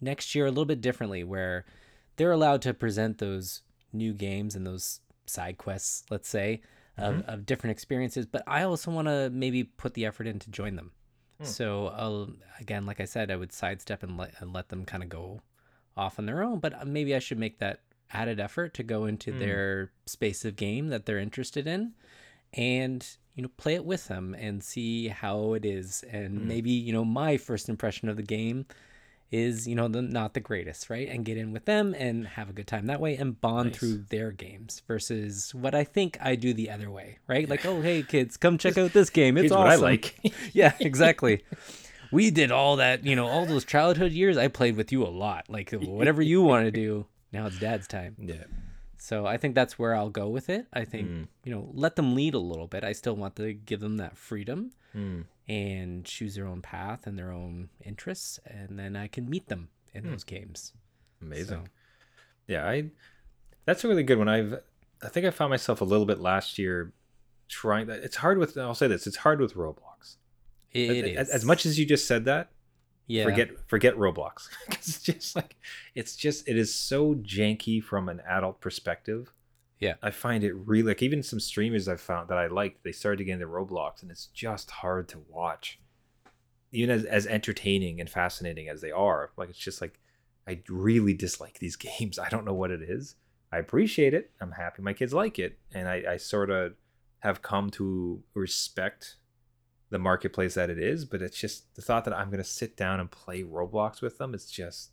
next 0.00 0.34
year 0.34 0.46
a 0.46 0.50
little 0.50 0.64
bit 0.64 0.80
differently 0.80 1.22
where 1.22 1.64
they're 2.16 2.32
allowed 2.32 2.62
to 2.62 2.74
present 2.74 3.18
those 3.18 3.62
new 3.92 4.14
games 4.14 4.54
and 4.56 4.66
those 4.66 5.00
side 5.26 5.58
quests, 5.58 6.04
let's 6.10 6.28
say, 6.28 6.62
of, 6.96 7.22
of 7.26 7.46
different 7.46 7.72
experiences. 7.72 8.26
But 8.26 8.42
I 8.46 8.62
also 8.62 8.90
want 8.90 9.08
to 9.08 9.30
maybe 9.30 9.64
put 9.64 9.94
the 9.94 10.06
effort 10.06 10.26
in 10.26 10.38
to 10.40 10.50
join 10.50 10.76
them. 10.76 10.92
Hmm. 11.38 11.44
So 11.44 11.88
I'll, 11.88 12.30
again, 12.58 12.86
like 12.86 13.00
I 13.00 13.04
said, 13.04 13.30
I 13.30 13.36
would 13.36 13.52
sidestep 13.52 14.02
and 14.02 14.16
let, 14.16 14.34
and 14.40 14.52
let 14.52 14.68
them 14.70 14.84
kind 14.84 15.02
of 15.02 15.08
go 15.08 15.42
off 15.96 16.18
on 16.18 16.24
their 16.26 16.42
own. 16.42 16.58
But 16.58 16.74
uh, 16.80 16.84
maybe 16.86 17.14
I 17.14 17.18
should 17.18 17.38
make 17.38 17.58
that 17.58 17.80
added 18.12 18.38
effort 18.40 18.74
to 18.74 18.82
go 18.82 19.04
into 19.06 19.32
Hmm. 19.32 19.38
their 19.38 19.90
space 20.06 20.44
of 20.44 20.56
game 20.56 20.88
that 20.88 21.06
they're 21.06 21.18
interested 21.18 21.66
in 21.66 21.92
and 22.54 23.06
you 23.34 23.42
know 23.42 23.50
play 23.56 23.74
it 23.74 23.84
with 23.84 24.08
them 24.08 24.34
and 24.38 24.62
see 24.62 25.08
how 25.08 25.54
it 25.54 25.64
is. 25.64 26.04
And 26.10 26.38
Hmm. 26.40 26.48
maybe 26.48 26.70
you 26.70 26.92
know 26.92 27.04
my 27.04 27.36
first 27.36 27.68
impression 27.68 28.08
of 28.08 28.16
the 28.16 28.22
game 28.22 28.66
is 29.30 29.66
you 29.66 29.74
know 29.74 29.88
the, 29.88 30.02
not 30.02 30.34
the 30.34 30.40
greatest 30.40 30.90
right? 30.90 31.08
And 31.08 31.24
get 31.24 31.38
in 31.38 31.52
with 31.52 31.64
them 31.64 31.94
and 31.98 32.26
have 32.26 32.50
a 32.50 32.52
good 32.52 32.66
time 32.66 32.86
that 32.86 33.00
way 33.00 33.16
and 33.16 33.40
bond 33.40 33.70
Nice. 33.70 33.78
through 33.78 34.04
their 34.10 34.30
games 34.30 34.82
versus 34.86 35.54
what 35.54 35.74
i 35.74 35.84
think 35.84 36.18
i 36.20 36.34
do 36.34 36.52
the 36.52 36.68
other 36.70 36.90
way 36.90 37.16
right? 37.26 37.48
Like 37.48 37.64
oh 37.64 37.80
hey 37.80 38.02
kids 38.02 38.36
come 38.36 38.58
check 38.58 38.76
out 38.76 38.92
this 38.92 39.08
game. 39.08 39.38
It's 39.38 39.44
Here's 39.44 39.52
awesome 39.52 39.64
what 39.64 39.72
I 39.72 39.76
like. 39.92 40.18
yeah 40.52 40.74
exactly. 40.80 41.44
We 42.10 42.30
did 42.30 42.52
all 42.52 42.76
that 42.76 43.06
you 43.06 43.16
know 43.16 43.26
all 43.26 43.46
those 43.46 43.64
childhood 43.64 44.12
years. 44.12 44.36
I 44.36 44.48
played 44.48 44.76
with 44.76 44.92
you 44.92 45.02
a 45.02 45.08
lot. 45.08 45.46
Like 45.48 45.70
whatever 45.80 46.20
you 46.20 46.42
want 46.42 46.66
to 46.66 46.70
do 46.70 47.06
now 47.32 47.46
it's 47.46 47.58
dad's 47.58 47.86
time 47.88 48.14
yeah. 48.18 48.44
so 48.98 49.26
I 49.26 49.36
think 49.36 49.54
that's 49.54 49.78
where 49.78 49.94
I'll 49.94 50.10
go 50.10 50.28
with 50.28 50.48
it. 50.48 50.66
I 50.72 50.84
think, 50.84 51.08
Mm. 51.08 51.28
you 51.44 51.52
know, 51.54 51.70
let 51.74 51.96
them 51.96 52.14
lead 52.14 52.34
a 52.34 52.38
little 52.38 52.68
bit. 52.68 52.84
I 52.84 52.92
still 52.92 53.16
want 53.16 53.34
to 53.36 53.52
give 53.52 53.80
them 53.80 53.96
that 53.96 54.16
freedom 54.16 54.72
Hmm. 54.92 55.22
and 55.48 56.04
choose 56.04 56.34
their 56.36 56.46
own 56.46 56.60
path 56.62 57.06
and 57.06 57.18
their 57.18 57.32
own 57.32 57.70
interests. 57.84 58.38
And 58.46 58.78
then 58.78 58.94
I 58.94 59.08
can 59.08 59.28
meet 59.28 59.48
them 59.48 59.70
in 59.94 60.04
Hmm. 60.04 60.10
those 60.10 60.22
games. 60.24 60.72
Amazing. 61.20 61.64
So- 61.64 61.70
Yeah, 62.46 62.68
I 62.68 62.90
that's 63.64 63.82
a 63.84 63.88
really 63.88 64.02
good 64.04 64.18
one. 64.18 64.28
I've 64.28 64.60
I 65.02 65.08
think 65.08 65.26
I 65.26 65.30
found 65.30 65.50
myself 65.50 65.80
a 65.80 65.84
little 65.84 66.06
bit 66.06 66.20
last 66.20 66.58
year 66.58 66.92
trying 67.48 67.86
that. 67.88 68.04
It's 68.04 68.16
hard 68.16 68.38
with 68.38 68.56
I'll 68.56 68.74
say 68.74 68.86
this. 68.86 69.06
It's 69.08 69.16
hard 69.18 69.40
with 69.40 69.54
Roblox. 69.54 70.16
It 70.70 71.16
as, 71.16 71.28
is. 71.28 71.34
as 71.34 71.44
much 71.44 71.66
as 71.66 71.76
you 71.78 71.84
just 71.86 72.06
said 72.06 72.24
that, 72.26 72.51
yeah. 73.12 73.24
forget 73.24 73.50
forget 73.68 73.94
Roblox. 73.94 74.48
it's 74.68 75.00
just 75.00 75.36
like 75.36 75.56
it's 75.94 76.16
just 76.16 76.48
it 76.48 76.56
is 76.56 76.74
so 76.74 77.14
janky 77.14 77.82
from 77.82 78.08
an 78.08 78.20
adult 78.26 78.60
perspective. 78.60 79.32
Yeah. 79.78 79.94
I 80.00 80.10
find 80.10 80.44
it 80.44 80.54
really 80.54 80.90
like 80.90 81.02
even 81.02 81.22
some 81.22 81.40
streamers 81.40 81.88
I've 81.88 82.00
found 82.00 82.28
that 82.28 82.38
I 82.38 82.46
like, 82.46 82.82
they 82.84 82.92
started 82.92 83.16
to 83.18 83.24
get 83.24 83.34
into 83.34 83.48
Roblox 83.48 84.02
and 84.02 84.10
it's 84.12 84.26
just 84.26 84.70
hard 84.70 85.08
to 85.08 85.18
watch. 85.28 85.80
Even 86.70 86.88
as, 86.90 87.04
as 87.04 87.26
entertaining 87.26 88.00
and 88.00 88.08
fascinating 88.08 88.68
as 88.68 88.80
they 88.80 88.92
are. 88.92 89.32
Like 89.36 89.50
it's 89.50 89.58
just 89.58 89.80
like 89.80 89.98
I 90.48 90.60
really 90.68 91.14
dislike 91.14 91.58
these 91.58 91.76
games. 91.98 92.18
I 92.18 92.28
don't 92.28 92.44
know 92.44 92.54
what 92.54 92.70
it 92.70 92.80
is. 92.80 93.16
I 93.52 93.58
appreciate 93.58 94.14
it. 94.14 94.30
I'm 94.40 94.52
happy 94.52 94.82
my 94.82 94.94
kids 94.94 95.12
like 95.12 95.38
it. 95.38 95.58
And 95.74 95.88
I, 95.88 96.04
I 96.12 96.16
sort 96.16 96.48
of 96.48 96.74
have 97.18 97.42
come 97.42 97.68
to 97.70 98.22
respect 98.34 99.16
the 99.92 99.98
marketplace 100.00 100.54
that 100.54 100.70
it 100.70 100.78
is, 100.78 101.04
but 101.04 101.22
it's 101.22 101.38
just 101.38 101.74
the 101.76 101.82
thought 101.82 102.04
that 102.06 102.14
I'm 102.16 102.26
going 102.28 102.42
to 102.42 102.44
sit 102.44 102.76
down 102.76 102.98
and 102.98 103.08
play 103.10 103.44
Roblox 103.44 104.02
with 104.02 104.18
them. 104.18 104.34
It's 104.34 104.50
just, 104.50 104.90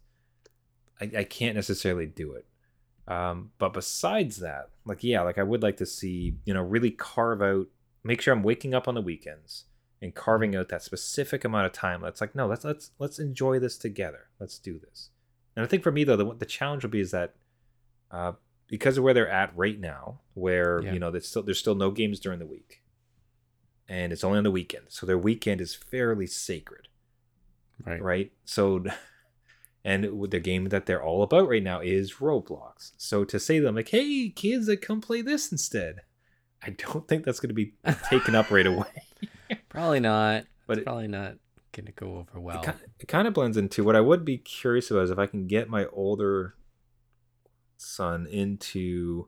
I, 1.02 1.10
I 1.20 1.24
can't 1.24 1.56
necessarily 1.56 2.06
do 2.06 2.34
it. 2.34 2.46
Um, 3.12 3.52
but 3.58 3.74
besides 3.74 4.38
that, 4.38 4.70
like, 4.86 5.04
yeah, 5.04 5.22
like 5.22 5.40
I 5.40 5.44
would 5.44 5.64
like 5.64 5.78
to 5.78 5.86
see, 5.86 6.36
you 6.46 6.54
know, 6.54 6.62
really 6.62 6.92
carve 6.92 7.42
out, 7.42 7.68
make 8.04 8.22
sure 8.22 8.34
I'm 8.34 8.44
waking 8.44 8.76
up 8.76 8.88
on 8.88 8.94
the 8.94 9.02
weekends 9.02 9.66
and 10.02 10.14
carving 10.14 10.56
out 10.56 10.70
that 10.70 10.84
specific 10.84 11.44
amount 11.44 11.66
of 11.66 11.72
time. 11.72 12.02
That's 12.02 12.22
like, 12.22 12.36
no, 12.36 12.46
let's, 12.46 12.64
let's, 12.64 12.92
let's 13.00 13.18
enjoy 13.20 13.58
this 13.58 13.78
together. 13.78 14.28
Let's 14.40 14.60
do 14.60 14.78
this. 14.80 15.10
And 15.56 15.66
I 15.66 15.68
think 15.68 15.82
for 15.82 15.92
me 15.92 16.04
though, 16.04 16.16
the, 16.18 16.36
the 16.36 16.46
challenge 16.46 16.84
will 16.84 16.92
be 16.92 17.00
is 17.02 17.12
that, 17.12 17.34
uh, 18.12 18.34
because 18.68 18.98
of 19.00 19.04
where 19.04 19.16
they're 19.16 19.28
at 19.28 19.56
right 19.58 19.80
now, 19.80 20.20
where 20.36 20.82
Yeah. 20.84 20.94
you 20.94 21.00
know 21.00 21.10
there's 21.10 21.28
still 21.28 21.42
there's 21.42 21.58
still 21.58 21.74
no 21.74 21.90
games 21.90 22.20
during 22.20 22.38
the 22.38 22.46
week, 22.46 22.84
and 23.89 24.13
it's 24.13 24.23
only 24.23 24.38
on 24.38 24.43
the 24.43 24.52
weekend, 24.52 24.86
so 24.89 25.06
their 25.06 25.17
weekend 25.17 25.60
is 25.60 25.75
fairly 25.75 26.28
sacred, 26.28 26.88
right. 27.86 28.02
right? 28.02 28.32
So, 28.45 28.86
and 29.84 30.17
with 30.17 30.32
the 30.32 30.39
game 30.39 30.65
that 30.65 30.86
they're 30.86 31.04
all 31.04 31.23
about 31.23 31.49
right 31.49 31.63
now 31.63 31.82
is 31.82 32.15
Roblox. 32.15 32.91
So 32.97 33.25
to 33.25 33.39
say 33.39 33.58
to 33.58 33.65
them 33.65 33.75
like, 33.75 33.89
"Hey 33.89 34.30
kids, 34.30 34.67
like, 34.67 34.82
come 34.82 35.02
play 35.02 35.21
this 35.21 35.52
instead," 35.52 36.02
I 36.63 36.69
don't 36.71 37.08
think 37.08 37.25
that's 37.25 37.39
going 37.39 37.49
to 37.49 37.54
be 37.54 37.73
taken 38.10 38.36
up 38.36 38.52
right 38.52 38.67
away. 38.67 39.04
Probably 39.69 39.99
not. 39.99 40.45
But 40.67 40.78
it's 40.78 40.82
it- 40.82 40.86
probably 40.86 41.08
not 41.08 41.36
going 41.71 41.88
to 41.88 41.91
go 41.91 42.17
over 42.17 42.39
well. 42.39 42.62
It, 42.62 42.65
kind, 42.65 42.78
it 42.99 43.08
kind 43.08 43.28
of 43.28 43.34
blends 43.34 43.58
into 43.58 43.84
what 43.84 43.95
I 43.95 44.02
would 44.02 44.23
be 44.23 44.38
curious 44.38 44.91
about 44.91 45.04
is 45.04 45.12
if 45.12 45.19
I 45.19 45.25
can 45.25 45.47
get 45.47 45.69
my 45.69 45.86
older 45.88 46.56
son 47.78 48.28
into 48.28 49.28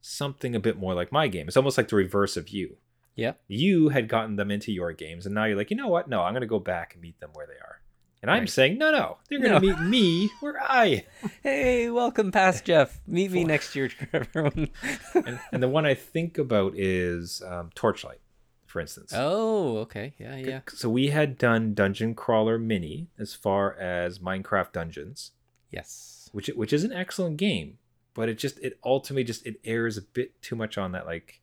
something 0.00 0.54
a 0.54 0.60
bit 0.60 0.78
more 0.78 0.94
like 0.94 1.12
my 1.12 1.28
game. 1.28 1.48
It's 1.48 1.56
almost 1.56 1.78
like 1.78 1.88
the 1.88 1.96
reverse 1.96 2.36
of 2.36 2.48
you. 2.48 2.76
Yep. 3.16 3.40
You 3.48 3.90
had 3.90 4.08
gotten 4.08 4.36
them 4.36 4.50
into 4.50 4.72
your 4.72 4.92
games, 4.92 5.26
and 5.26 5.34
now 5.34 5.44
you're 5.44 5.56
like, 5.56 5.70
you 5.70 5.76
know 5.76 5.88
what? 5.88 6.08
No, 6.08 6.22
I'm 6.22 6.32
going 6.32 6.40
to 6.42 6.46
go 6.46 6.58
back 6.58 6.94
and 6.94 7.02
meet 7.02 7.20
them 7.20 7.30
where 7.34 7.46
they 7.46 7.54
are. 7.54 7.80
And 8.22 8.30
I'm 8.30 8.40
Right. 8.42 8.48
saying, 8.50 8.78
no, 8.78 8.90
no, 8.92 9.18
they're 9.28 9.40
going 9.40 9.60
to 9.60 9.60
No. 9.60 9.76
meet 9.76 9.80
me 9.90 10.30
where 10.40 10.56
I. 10.62 11.04
Hey, 11.42 11.90
welcome 11.90 12.30
past 12.30 12.64
Jeff. 12.64 13.00
Meet 13.06 13.32
me 13.32 13.44
next 13.44 13.74
year, 13.76 13.90
everyone. 14.12 14.70
and, 15.14 15.40
and 15.52 15.62
the 15.62 15.68
one 15.68 15.84
I 15.84 15.94
think 15.94 16.38
about 16.38 16.74
is 16.76 17.42
um, 17.46 17.70
Torchlight, 17.74 18.20
for 18.66 18.80
instance. 18.80 19.12
oh, 19.14 19.78
okay. 19.78 20.14
Yeah, 20.18 20.36
yeah. 20.36 20.60
So 20.68 20.88
we 20.88 21.08
had 21.08 21.36
done 21.36 21.74
Dungeon 21.74 22.14
Crawler 22.14 22.58
Mini 22.58 23.08
as 23.18 23.34
far 23.34 23.74
as 23.74 24.20
Minecraft 24.20 24.72
Dungeons. 24.72 25.32
Yes. 25.70 26.28
which 26.32 26.46
which 26.48 26.72
is 26.72 26.84
an 26.84 26.92
excellent 26.92 27.36
game, 27.38 27.78
but 28.14 28.28
it 28.28 28.38
just 28.38 28.58
it 28.60 28.78
ultimately 28.84 29.24
just 29.24 29.44
it 29.46 29.58
airs 29.64 29.96
a 29.98 30.02
bit 30.02 30.40
too 30.42 30.54
much 30.54 30.78
on 30.78 30.92
that 30.92 31.06
like 31.06 31.40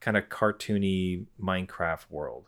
kind 0.00 0.16
of 0.16 0.28
cartoony 0.28 1.26
Minecraft 1.40 2.10
world, 2.10 2.46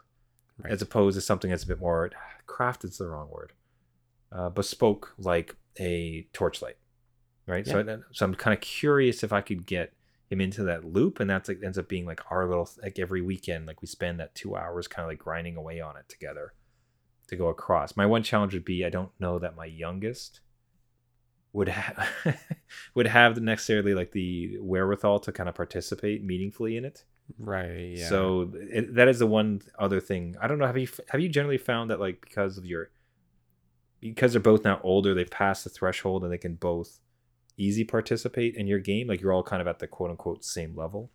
Right. 0.59 0.73
as 0.73 0.83
opposed 0.83 1.17
to 1.17 1.21
something 1.23 1.51
that's 1.51 1.65
a 1.65 1.69
bit 1.69 1.81
more 1.81 2.11
craft 2.47 2.85
is 2.85 2.99
the 2.99 3.09
wrong 3.09 3.31
word, 3.31 3.53
uh, 4.33 4.51
bespoke 4.51 5.15
like 5.19 5.57
a 5.79 6.27
Torchlight, 6.33 6.77
right? 7.47 7.67
So 7.67 7.81
I, 7.81 7.97
so 8.13 8.27
I'm 8.27 8.35
kind 8.35 8.55
of 8.55 8.61
curious 8.61 9.23
if 9.23 9.33
I 9.33 9.41
could 9.41 9.65
get 9.67 9.93
him 10.29 10.41
into 10.41 10.63
that 10.65 10.85
loop, 10.85 11.19
and 11.19 11.29
that's 11.31 11.49
like 11.49 11.61
ends 11.65 11.79
up 11.79 11.89
being 11.89 12.07
like 12.07 12.21
our 12.31 12.47
little 12.47 12.69
like 12.83 12.99
every 12.99 13.23
weekend 13.23 13.67
like 13.67 13.81
we 13.83 13.89
spend 13.89 14.21
that 14.21 14.35
two 14.35 14.55
hours 14.57 14.87
kind 14.87 15.05
of 15.05 15.11
like 15.11 15.19
grinding 15.19 15.57
away 15.57 15.81
on 15.81 15.97
it 15.97 16.09
together 16.09 16.53
to 17.29 17.37
go 17.37 17.49
across. 17.49 17.97
My 17.97 18.07
one 18.07 18.23
challenge 18.23 18.53
would 18.55 18.65
be 18.65 18.85
I 18.85 18.91
don't 18.91 19.11
know 19.19 19.39
that 19.39 19.57
my 19.57 19.65
youngest 19.65 20.41
would 21.53 21.69
have 21.69 22.09
would 22.95 23.07
have 23.07 23.41
necessarily 23.41 23.95
like 23.95 24.13
the 24.13 24.57
wherewithal 24.61 25.21
to 25.21 25.33
kind 25.33 25.49
of 25.49 25.55
participate 25.55 26.25
meaningfully 26.25 26.77
in 26.77 26.85
it. 26.85 27.05
Right. 27.39 27.95
Yeah. 27.97 28.09
So 28.09 28.53
it, 28.55 28.95
that 28.95 29.09
is 29.09 29.19
the 29.19 29.27
one 29.27 29.63
other 29.79 30.01
thing. 30.01 30.37
I 30.41 30.47
don't 30.49 30.59
know. 30.59 30.67
Have 30.67 30.79
you 30.79 30.89
have 31.09 31.21
you 31.21 31.29
generally 31.29 31.59
found 31.59 31.91
that 31.91 32.01
like 32.01 32.21
because 32.21 32.59
of 32.59 32.65
your 32.67 32.91
because 34.01 34.33
they're 34.33 34.41
both 34.41 34.65
now 34.65 34.81
older, 34.83 35.15
they've 35.15 35.31
passed 35.31 35.65
the 35.65 35.71
threshold 35.71 36.25
and 36.25 36.33
they 36.33 36.39
can 36.39 36.55
both 36.55 36.99
easy 37.57 37.85
participate 37.85 38.55
in 38.57 38.67
your 38.67 38.79
game. 38.79 39.07
Like 39.07 39.21
you're 39.21 39.33
all 39.33 39.43
kind 39.43 39.61
of 39.61 39.69
at 39.69 39.79
the 39.79 39.87
quote 39.87 40.11
unquote 40.11 40.45
same 40.45 40.75
level. 40.75 41.11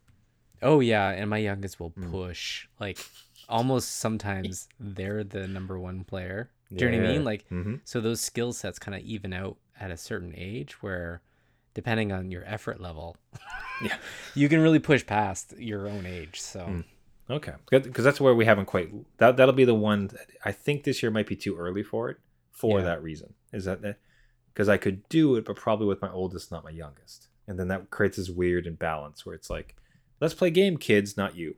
Oh 0.62 0.80
yeah, 0.80 1.10
and 1.10 1.28
my 1.28 1.38
youngest 1.38 1.80
will 1.80 1.90
Mm. 1.90 2.10
push. 2.10 2.66
Like 2.80 2.98
almost 3.48 3.96
sometimes 3.96 4.68
they're 4.80 5.24
the 5.24 5.46
number 5.48 5.78
one 5.78 6.04
player. 6.04 6.50
Do 6.74 6.84
you 6.84 6.90
know 6.90 6.98
what 6.98 7.06
I 7.06 7.12
mean? 7.12 7.24
Like 7.24 7.48
Mm-hmm. 7.50 7.74
so 7.84 8.00
those 8.00 8.20
skill 8.20 8.52
sets 8.52 8.78
kind 8.78 8.94
of 8.96 9.02
even 9.02 9.32
out 9.32 9.56
at 9.78 9.90
a 9.90 9.96
certain 9.96 10.32
age 10.36 10.82
where 10.82 11.20
depending 11.76 12.10
on 12.10 12.30
your 12.32 12.42
effort 12.46 12.80
level 12.80 13.16
Yeah. 13.82 13.96
you 14.34 14.48
can 14.48 14.60
really 14.60 14.78
push 14.80 15.04
past 15.06 15.54
your 15.58 15.86
own 15.86 16.04
age 16.06 16.40
so 16.40 16.60
Mm. 16.60 16.84
Okay, 17.28 17.54
because 17.70 18.04
that's 18.04 18.20
where 18.20 18.36
we 18.36 18.44
haven't 18.44 18.66
quite. 18.66 18.88
That 19.18 19.36
that'll 19.36 19.52
be 19.52 19.64
the 19.64 19.74
one. 19.74 20.06
That 20.06 20.26
I 20.44 20.52
think 20.52 20.84
this 20.84 21.02
year 21.02 21.10
might 21.10 21.26
be 21.26 21.34
too 21.34 21.56
early 21.56 21.82
for 21.82 22.08
it. 22.08 22.18
For 22.52 22.78
Yeah. 22.78 22.84
that 22.84 23.02
reason, 23.02 23.34
is 23.52 23.64
that 23.64 23.80
because 24.54 24.68
I 24.68 24.76
could 24.76 24.98
do 25.08 25.34
it, 25.34 25.44
but 25.44 25.56
probably 25.56 25.88
with 25.88 26.00
my 26.00 26.08
oldest, 26.20 26.52
not 26.52 26.62
my 26.62 26.70
youngest, 26.70 27.26
and 27.48 27.58
then 27.58 27.66
that 27.66 27.90
creates 27.90 28.16
this 28.16 28.30
weird 28.30 28.64
imbalance 28.64 29.26
where 29.26 29.34
it's 29.34 29.50
like, 29.50 29.74
let's 30.20 30.34
play 30.34 30.50
game, 30.50 30.76
kids, 30.76 31.16
not 31.16 31.34
you. 31.34 31.56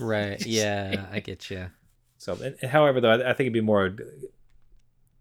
right 0.00 0.44
yeah 0.60 1.06
i 1.12 1.20
get 1.20 1.48
you 1.48 1.70
So, 2.18 2.32
and, 2.42 2.56
and 2.60 2.70
however, 2.72 3.00
though, 3.00 3.12
I, 3.12 3.30
I 3.30 3.32
think 3.34 3.46
it'd 3.46 3.52
be 3.52 3.60
more 3.74 3.94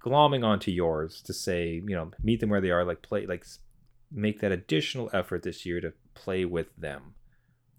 glomming 0.03 0.43
onto 0.43 0.71
yours 0.71 1.21
to 1.23 1.33
say, 1.33 1.73
you 1.87 1.95
know, 1.95 2.09
meet 2.23 2.39
them 2.39 2.49
where 2.49 2.61
they 2.61 2.71
are, 2.71 2.83
like 2.83 3.03
play, 3.03 3.25
like 3.27 3.45
make 4.13 4.39
that 4.39 4.51
additional 4.51 5.09
effort 5.11 5.43
this 5.43 5.65
year 5.65 5.81
to 5.81 5.93
play 6.13 6.45
with 6.45 6.75
them 6.77 7.15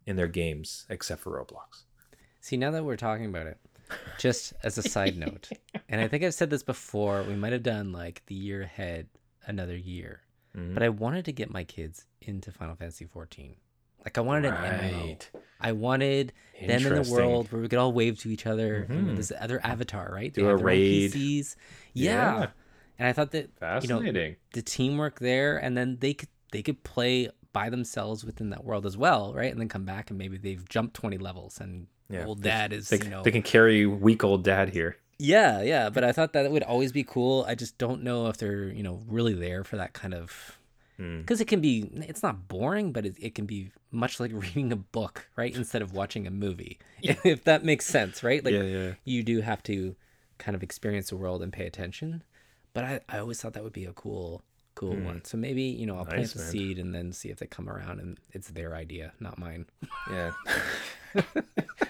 in 0.07 0.17
their 0.17 0.27
games, 0.29 0.85
except 0.91 1.23
for 1.23 1.31
Roblox. 1.33 1.85
see 2.41 2.57
now 2.57 2.71
that 2.71 2.85
we're 2.85 2.97
talking 2.97 3.27
about 3.27 3.47
it 3.47 3.59
just 4.19 4.53
as 4.63 4.77
a 4.79 4.83
side 4.83 5.17
note 5.17 5.49
and 5.89 6.01
i 6.01 6.09
think 6.09 6.23
i've 6.25 6.35
said 6.35 6.49
this 6.51 6.63
before 6.63 7.23
we 7.23 7.35
might 7.35 7.53
have 7.53 7.63
done 7.63 7.93
like 7.93 8.23
the 8.27 8.35
year 8.35 8.63
ahead 8.63 9.07
another 9.47 9.77
year 9.77 10.21
Mhm. 10.57 10.73
but 10.75 10.83
i 10.83 10.89
wanted 10.89 11.25
to 11.27 11.33
get 11.33 11.51
my 11.51 11.65
kids 11.65 12.07
into 12.23 12.51
final 12.53 12.75
fantasy 12.77 13.05
14 13.07 13.57
like 14.05 14.17
i 14.19 14.21
wanted 14.21 14.47
an 14.47 14.55
MMO. 14.55 15.19
I 15.61 15.73
wanted 15.73 16.33
them 16.61 16.85
in 16.87 17.03
the 17.03 17.11
world 17.11 17.51
where 17.51 17.63
we 17.63 17.69
could 17.69 17.79
all 17.79 17.93
wave 17.93 18.19
to 18.21 18.29
each 18.31 18.47
other. 18.47 18.87
Mhm. 18.91 19.17
this 19.17 19.33
other 19.41 19.61
avatar, 19.65 20.11
right? 20.13 20.33
Do 20.33 20.47
a 20.49 20.57
raid. 20.57 21.15
Yeah. 21.15 21.45
Yeah. 21.95 22.47
And 22.99 23.09
I 23.09 23.13
thought 23.13 23.33
that 23.33 23.51
you 23.83 23.89
know 23.89 24.01
the 24.53 24.63
teamwork 24.63 25.19
there, 25.19 25.57
and 25.57 25.77
then 25.77 25.99
they 26.01 26.15
could 26.15 26.29
they 26.53 26.63
could 26.63 26.83
play 26.85 27.31
by 27.53 27.71
themselves 27.71 28.25
within 28.25 28.51
that 28.51 28.65
world 28.65 28.85
as 28.87 28.97
well, 28.97 29.33
right? 29.35 29.51
And 29.51 29.61
then 29.61 29.69
come 29.69 29.85
back 29.85 30.11
and 30.11 30.19
maybe 30.19 30.37
they've 30.37 30.69
jumped 30.69 30.95
twenty 30.95 31.19
levels, 31.19 31.61
and 31.61 31.87
Yeah, 32.09 32.27
old 32.27 32.43
dad 32.43 32.73
is 32.73 32.89
they, 32.89 32.99
you 32.99 33.11
know 33.11 33.23
they 33.23 33.31
can 33.33 33.43
carry 33.43 33.87
weak 33.87 34.23
old 34.25 34.45
dad 34.45 34.69
here. 34.71 34.97
yeah 35.19 35.63
yeah. 35.63 35.91
But 35.91 36.05
I 36.05 36.13
thought 36.13 36.33
that 36.35 36.51
would 36.51 36.63
always 36.63 36.93
be 36.93 37.03
cool. 37.05 37.45
I 37.49 37.55
just 37.55 37.79
don't 37.79 38.03
know 38.03 38.29
if 38.29 38.37
they're 38.37 38.69
you 38.69 38.83
know 38.83 39.03
really 39.09 39.35
there 39.35 39.65
for 39.65 39.77
that 39.77 39.93
kind 39.93 40.15
of 40.15 40.59
Mm. 40.97 41.23
because 41.23 41.41
it 41.41 41.47
can 41.49 41.61
be 41.61 41.91
it's 42.09 42.23
not 42.23 42.47
boring 42.47 42.93
but 42.93 43.05
it, 43.05 43.17
it 43.19 43.35
can 43.35 43.47
be 43.47 43.73
much 43.91 44.21
like 44.21 44.31
reading 44.45 44.71
a 44.73 44.77
book 44.77 45.29
right 45.35 45.53
instead 45.57 45.83
of 45.83 45.93
watching 45.93 46.25
a 46.25 46.31
movie 46.31 46.79
if 47.03 47.43
that 47.43 47.65
makes 47.65 47.85
sense 47.85 48.23
right 48.23 48.45
like 48.45 48.55
yeah. 48.55 48.93
you 49.03 49.25
do 49.25 49.41
have 49.41 49.61
to 49.65 49.97
kind 50.39 50.55
of 50.55 50.63
experience 50.63 51.09
the 51.09 51.17
world 51.17 51.43
and 51.43 51.53
pay 51.53 51.67
attention 51.67 52.23
but 52.75 52.85
i, 52.85 53.01
I 53.09 53.19
always 53.19 53.41
thought 53.41 53.55
that 53.55 53.65
would 53.65 53.73
be 53.73 53.87
a 53.87 53.93
cool 53.95 54.43
cool 54.75 54.95
one 54.97 55.25
so 55.25 55.37
maybe 55.39 55.63
you 55.63 55.87
know 55.87 55.97
i'll 55.97 56.05
plant 56.05 56.33
the 56.33 56.41
man. 56.41 56.51
seed 56.51 56.79
and 56.81 56.93
then 56.95 57.13
see 57.13 57.31
if 57.31 57.39
they 57.39 57.47
come 57.47 57.69
around 57.71 58.01
and 58.01 58.19
it's 58.33 58.49
their 58.49 58.75
idea 58.75 59.13
not 59.21 59.39
mine 59.39 59.67
Yeah. 60.11 60.33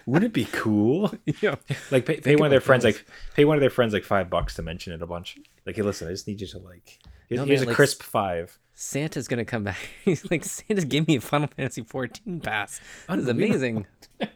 Wouldn't 0.07 0.31
it 0.31 0.35
be 0.35 0.45
cool? 0.53 1.11
yeah 1.41 1.55
Like 1.91 2.05
pay, 2.05 2.21
pay 2.21 2.37
one 2.37 2.45
of 2.47 2.51
their 2.51 2.61
friends 2.61 2.83
those. 2.85 2.95
like 2.97 3.07
pay 3.35 3.47
one 3.47 3.57
of 3.57 3.63
their 3.63 3.71
friends 3.71 3.95
like 3.95 4.05
five 4.05 4.29
bucks 4.29 4.55
to 4.57 4.63
mention 4.63 4.93
it 4.93 5.01
a 5.01 5.07
bunch. 5.07 5.39
Like, 5.65 5.77
hey, 5.77 5.83
listen, 5.83 6.09
I 6.09 6.11
just 6.11 6.29
need 6.29 6.43
you 6.43 6.47
to 6.49 6.59
like 6.59 6.99
here's, 7.29 7.39
No, 7.41 7.47
here's 7.47 7.61
man, 7.61 7.69
a 7.69 7.71
like- 7.71 7.77
crisp 7.77 8.03
five. 8.03 8.59
santa's 8.75 9.27
gonna 9.29 9.47
come 9.47 9.65
back 9.65 9.79
he's 10.05 10.31
like 10.31 10.45
santa 10.45 10.85
gave 10.85 11.09
me 11.09 11.17
a 11.17 11.21
final 11.23 11.49
fantasy 11.49 11.83
14 11.83 12.41
pass 12.41 12.81
that 13.09 13.19
is 13.19 13.29
amazing 13.29 13.87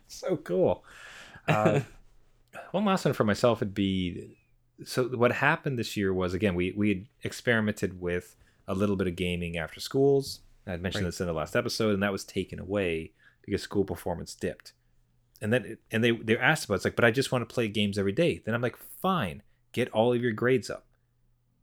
so 0.07 0.37
cool. 0.39 0.85
Uh, 1.47 1.81
one 2.73 2.85
last 2.87 3.05
one 3.05 3.13
for 3.15 3.25
myself 3.25 3.61
would 3.61 3.75
be 3.75 4.38
so 4.85 5.09
what 5.09 5.33
happened 5.33 5.79
this 5.79 5.97
year 5.97 6.13
was 6.15 6.35
again 6.35 6.55
we 6.55 6.73
we 6.77 6.89
had 6.91 7.07
experimented 7.25 8.01
with 8.01 8.37
a 8.67 8.75
little 8.75 8.97
bit 8.97 9.07
of 9.07 9.17
gaming 9.17 9.57
after 9.57 9.81
schools. 9.81 10.41
I 10.67 10.77
mentioned 10.77 11.05
Right. 11.05 11.09
this 11.09 11.21
in 11.21 11.27
the 11.27 11.33
last 11.33 11.57
episode, 11.57 11.95
and 11.95 12.03
that 12.03 12.13
was 12.13 12.25
taken 12.25 12.59
away 12.61 13.13
because 13.43 13.63
school 13.63 13.85
performance 13.85 14.35
dipped. 14.35 14.75
And 15.41 15.53
then 15.53 15.79
and 15.91 16.05
they 16.05 16.11
they 16.11 16.37
asked 16.37 16.65
about 16.67 16.75
it, 16.75 16.77
it's 16.77 16.85
like, 16.85 16.97
but 16.97 17.05
I 17.05 17.11
just 17.11 17.33
want 17.33 17.49
to 17.49 17.53
play 17.53 17.69
games 17.69 17.99
every 17.99 18.13
day. 18.13 18.43
Then 18.45 18.55
I'm 18.55 18.61
like, 18.61 18.77
fine, 18.77 19.43
get 19.73 19.89
all 19.91 20.13
of 20.13 20.21
your 20.23 20.33
grades 20.33 20.69
up. 20.69 20.85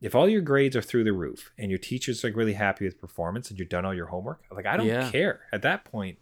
If 0.00 0.14
all 0.14 0.28
your 0.28 0.42
grades 0.42 0.76
are 0.76 0.82
through 0.82 1.04
the 1.04 1.12
roof 1.12 1.52
and 1.56 1.70
your 1.70 1.78
teacher's 1.78 2.22
are 2.24 2.32
really 2.32 2.52
happy 2.54 2.84
with 2.84 3.00
performance 3.00 3.48
and 3.48 3.58
you've 3.58 3.68
done 3.70 3.84
all 3.86 3.94
your 3.94 4.06
homework, 4.06 4.42
like 4.50 4.66
I 4.66 4.76
don't 4.76 4.86
Yeah. 4.86 5.10
care 5.10 5.40
at 5.52 5.62
that 5.62 5.84
point. 5.84 6.18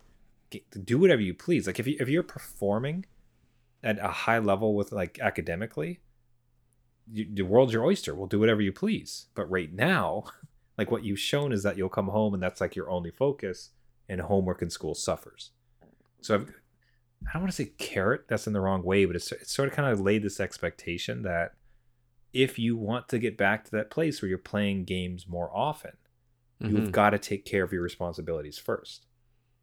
Get, 0.51 0.85
do 0.85 0.99
whatever 0.99 1.23
you 1.23 1.33
please. 1.35 1.67
Like 1.67 1.81
if 1.81 1.87
you 1.87 1.97
if 1.99 2.09
you're 2.09 2.23
performing 2.23 3.07
at 3.83 3.99
a 3.99 4.09
high 4.09 4.39
level 4.39 4.75
with 4.77 4.93
like 4.93 5.19
academically, 5.21 6.01
you, 7.13 7.27
the 7.33 7.43
world's 7.43 7.73
your 7.73 7.85
oyster. 7.85 8.15
We'll 8.15 8.27
do 8.27 8.41
whatever 8.41 8.61
you 8.63 8.73
please. 8.73 9.27
But 9.35 9.51
right 9.51 9.73
now, 9.73 10.25
like 10.79 10.91
what 10.91 11.05
you've 11.05 11.21
shown 11.21 11.53
is 11.53 11.63
that 11.63 11.77
you'll 11.77 11.89
come 11.89 12.09
home 12.09 12.35
and 12.35 12.43
that's 12.43 12.61
like 12.61 12.75
your 12.77 12.91
only 12.91 13.11
focus, 13.11 13.71
and 14.09 14.21
homework 14.21 14.61
in 14.63 14.71
school 14.71 14.95
suffers. 14.95 15.51
So 16.21 16.35
I've, 16.35 16.51
I 17.29 17.33
don't 17.33 17.43
want 17.43 17.53
to 17.53 17.57
say 17.65 17.73
carrot. 17.79 18.27
That's 18.29 18.47
in 18.47 18.53
the 18.53 18.61
wrong 18.61 18.83
way, 18.83 19.05
but 19.07 19.17
it's 19.17 19.33
it's 19.33 19.53
sort 19.55 19.69
of 19.69 19.75
kind 19.75 19.91
of 19.91 20.01
laid 20.01 20.23
this 20.23 20.41
expectation 20.41 21.23
that 21.23 21.55
if 22.33 22.59
you 22.59 22.77
want 22.77 23.09
to 23.11 23.19
get 23.19 23.37
back 23.39 23.65
to 23.65 23.71
that 23.73 23.91
place 23.91 24.21
where 24.21 24.29
you're 24.29 24.39
playing 24.39 24.85
games 24.85 25.27
more 25.29 25.51
often, 25.57 25.93
you've 26.61 26.89
Mhm. 26.89 26.93
got 26.93 27.11
to 27.11 27.19
take 27.19 27.45
care 27.45 27.63
of 27.63 27.73
your 27.73 27.83
responsibilities 27.83 28.59
first. 28.59 29.07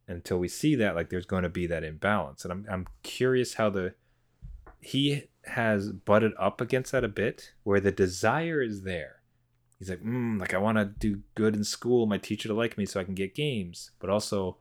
And 0.08 0.16
until 0.16 0.40
we 0.40 0.48
see 0.48 0.76
that, 0.76 0.96
like 0.96 1.10
there's 1.10 1.26
going 1.26 1.44
to 1.44 1.50
be 1.50 1.68
that 1.68 1.84
imbalance. 1.84 2.44
And 2.46 2.52
I'm 2.52 2.66
I'm 2.70 2.88
curious 3.04 3.56
how 3.56 3.70
the 3.70 3.94
he 4.80 5.24
has 5.46 5.92
butted 5.92 6.34
up 6.40 6.62
against 6.62 6.92
that 6.92 7.04
a 7.04 7.08
bit, 7.10 7.54
where 7.64 7.80
the 7.80 7.92
desire 7.92 8.62
is 8.62 8.84
there. 8.84 9.18
He's 9.80 9.90
like, 9.90 10.04
mm, 10.04 10.40
like 10.40 10.54
I 10.54 10.58
want 10.60 10.78
to 10.78 10.86
do 10.86 11.22
good 11.36 11.56
in 11.56 11.64
school, 11.64 12.06
my 12.06 12.18
teacher 12.20 12.48
to 12.50 12.54
like 12.54 12.78
me, 12.78 12.86
so 12.86 13.00
I 13.00 13.04
can 13.04 13.16
get 13.16 13.34
games. 13.34 13.92
But 14.00 14.10
also, 14.12 14.58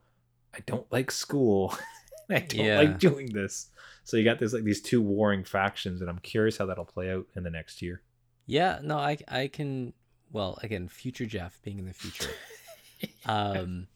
I 0.55 0.61
don't 0.67 0.91
like 0.91 1.11
school. 1.11 1.77
I 2.31 2.41
don't 2.41 2.65
Yeah. 2.67 2.79
like 2.79 2.99
doing 2.99 3.33
this. 3.33 3.69
So 4.05 4.17
you 4.17 4.25
got 4.25 4.39
this 4.39 4.53
like 4.55 4.65
these 4.65 4.81
two 4.81 5.03
warring 5.03 5.45
factions, 5.45 6.01
and 6.01 6.09
I'm 6.09 6.19
curious 6.21 6.57
how 6.57 6.67
that'll 6.67 6.85
play 6.87 7.11
out 7.11 7.27
in 7.37 7.43
the 7.43 7.51
next 7.51 7.83
year. 7.83 8.03
Yeah, 8.47 8.79
no, 8.83 8.97
I 8.99 9.19
I 9.29 9.49
can 9.49 9.93
well, 10.33 10.59
again, 10.63 10.89
future 10.89 11.27
Jeff 11.27 11.61
being 11.63 11.79
in 11.79 11.87
the 11.87 11.93
future. 11.93 12.31
um 13.27 13.87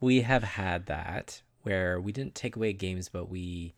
we 0.00 0.22
have 0.22 0.42
had 0.42 0.86
that 0.86 1.42
where 1.62 2.00
we 2.00 2.12
didn't 2.12 2.34
take 2.34 2.56
away 2.56 2.72
games 2.72 3.08
but 3.08 3.28
we 3.28 3.74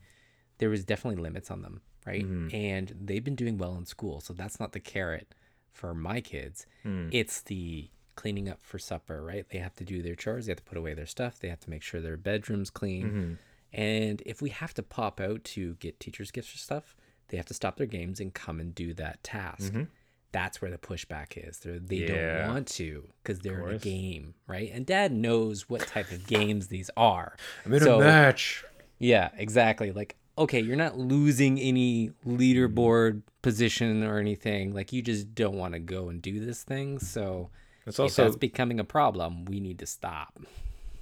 there 0.57 0.69
was 0.69 0.85
definitely 0.85 1.21
limits 1.21 1.49
on 1.51 1.61
them, 1.61 1.81
right? 2.05 2.25
Mhm. 2.25 2.53
And 2.53 2.95
they've 2.99 3.23
been 3.23 3.35
doing 3.35 3.57
well 3.57 3.75
in 3.77 3.85
school, 3.85 4.19
so 4.21 4.33
that's 4.33 4.59
not 4.59 4.71
the 4.73 4.79
carrot 4.79 5.33
for 5.71 5.93
my 5.93 6.21
kids. 6.21 6.65
Hmm. 6.83 7.09
It's 7.11 7.41
the 7.41 7.89
cleaning 8.15 8.47
up 8.47 8.59
for 8.61 8.77
supper, 8.77 9.23
right? 9.23 9.47
They 9.49 9.57
have 9.57 9.75
to 9.75 9.83
do 9.83 10.01
their 10.01 10.15
chores, 10.15 10.45
they 10.45 10.51
have 10.51 10.57
to 10.57 10.63
put 10.63 10.77
away 10.77 10.93
their 10.93 11.05
stuff, 11.07 11.39
they 11.39 11.49
have 11.49 11.59
to 11.61 11.69
make 11.69 11.81
sure 11.81 11.99
their 11.99 12.17
bedroom's 12.17 12.69
clean. 12.69 13.11
Mhm. 13.11 13.37
And 13.75 14.21
if 14.25 14.41
we 14.41 14.49
have 14.51 14.73
to 14.75 14.83
pop 14.83 15.19
out 15.19 15.43
to 15.45 15.75
get 15.75 15.99
teachers' 15.99 16.29
gifts 16.29 16.53
or 16.53 16.59
stuff, 16.59 16.95
they 17.29 17.37
have 17.37 17.47
to 17.47 17.55
stop 17.55 17.77
their 17.77 17.87
games 17.87 18.19
and 18.19 18.31
come 18.33 18.59
and 18.59 18.75
do 18.75 18.93
that 18.93 19.23
task. 19.23 19.73
Mhm. 19.73 19.87
That's 20.31 20.61
where 20.61 20.69
the 20.69 20.77
pushback 20.77 21.37
is. 21.37 21.59
They're, 21.59 21.79
they 21.79 21.95
Yeah. 22.07 22.39
don't 22.43 22.49
want 22.53 22.67
to 22.69 23.09
because 23.23 23.39
they're 23.39 23.67
in 23.69 23.75
a 23.75 23.79
game, 23.79 24.35
right? 24.45 24.69
And 24.71 24.85
dad 24.85 25.11
knows 25.11 25.67
what 25.69 25.81
type 25.81 26.11
of 26.11 26.27
games 26.27 26.67
these 26.67 26.91
are. 26.95 27.35
I'm 27.65 27.73
in 27.73 27.79
So- 27.81 27.99
a 27.99 28.03
match. 28.03 28.63
Yeah, 28.99 29.31
exactly. 29.37 29.91
Like, 29.91 30.15
okay, 30.37 30.59
you're 30.59 30.75
not 30.75 30.97
losing 30.97 31.59
any 31.59 32.11
leaderboard 32.25 33.21
position 33.41 34.03
or 34.03 34.17
anything. 34.17 34.73
Like, 34.73 34.93
you 34.93 35.01
just 35.01 35.33
don't 35.35 35.55
want 35.57 35.73
to 35.73 35.79
go 35.79 36.09
and 36.09 36.21
do 36.21 36.43
this 36.43 36.63
thing. 36.63 36.99
So, 36.99 37.49
It's 37.85 37.97
if 37.97 38.03
also 38.03 38.23
that's 38.25 38.35
becoming 38.37 38.79
a 38.79 38.83
problem, 38.83 39.45
we 39.45 39.59
need 39.59 39.79
to 39.79 39.85
stop. 39.85 40.39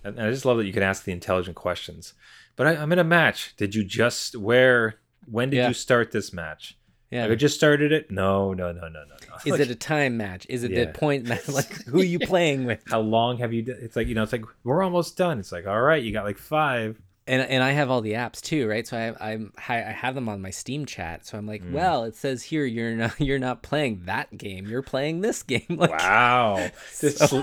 And 0.03 0.19
I 0.19 0.31
just 0.31 0.45
love 0.45 0.57
that 0.57 0.65
you 0.65 0.73
can 0.73 0.83
ask 0.83 1.03
the 1.03 1.11
intelligent 1.11 1.55
questions. 1.55 2.13
But 2.55 2.67
I, 2.67 2.75
I'm 2.77 2.91
in 2.91 2.99
a 2.99 3.03
match. 3.03 3.55
Did 3.55 3.75
you 3.75 3.83
just 3.83 4.35
where? 4.35 4.95
When 5.29 5.49
did 5.51 5.57
Yeah. 5.57 5.67
you 5.67 5.73
start 5.75 6.11
this 6.11 6.33
match? 6.33 6.77
Yeah. 7.11 7.23
Like, 7.23 7.33
I 7.33 7.35
just 7.35 7.55
started 7.55 7.91
it. 7.91 8.09
No, 8.09 8.53
no, 8.53 8.71
no, 8.71 8.81
no, 8.81 8.89
no, 8.89 9.03
no. 9.03 9.35
Is 9.45 9.51
Like, 9.51 9.59
it 9.61 9.69
a 9.71 9.75
time 9.75 10.17
match? 10.17 10.45
Is 10.49 10.63
it 10.63 10.71
Yeah. 10.71 10.85
the 10.85 10.91
point 10.93 11.27
match? 11.27 11.47
Like, 11.49 11.71
who 11.85 11.99
are 11.99 12.03
you 12.03 12.19
playing 12.19 12.65
with? 12.65 12.81
how 12.89 13.01
long 13.01 13.37
have 13.37 13.53
you? 13.53 13.63
It's 13.67 13.95
like 13.95 14.07
you 14.07 14.15
know. 14.15 14.23
It's 14.23 14.31
like 14.31 14.45
we're 14.63 14.81
almost 14.81 15.17
done. 15.17 15.39
It's 15.39 15.51
like 15.51 15.67
all 15.67 15.81
right, 15.81 16.01
you 16.01 16.11
got 16.11 16.25
like 16.25 16.37
five. 16.39 16.99
And 17.31 17.41
and 17.41 17.63
I 17.63 17.71
have 17.71 17.89
all 17.89 18.01
the 18.01 18.13
apps 18.13 18.41
too, 18.41 18.67
right? 18.67 18.85
So 18.87 18.97
I 18.97 19.31
I'm 19.31 19.53
I 19.67 19.75
have 19.79 20.15
them 20.15 20.27
on 20.29 20.41
my 20.41 20.49
Steam 20.49 20.85
chat. 20.85 21.25
So 21.25 21.37
I'm 21.37 21.47
like, 21.47 21.63
Mm. 21.63 21.71
well, 21.71 22.03
it 22.03 22.15
says 22.15 22.43
here 22.43 22.65
you're 22.65 22.95
not 22.95 23.19
you're 23.19 23.39
not 23.39 23.63
playing 23.63 24.01
that 24.05 24.37
game. 24.37 24.67
You're 24.67 24.81
playing 24.83 25.21
this 25.21 25.41
game. 25.43 25.61
Like, 25.69 25.91
Wow. 25.91 26.69
This 26.99 27.17
sl- 27.17 27.41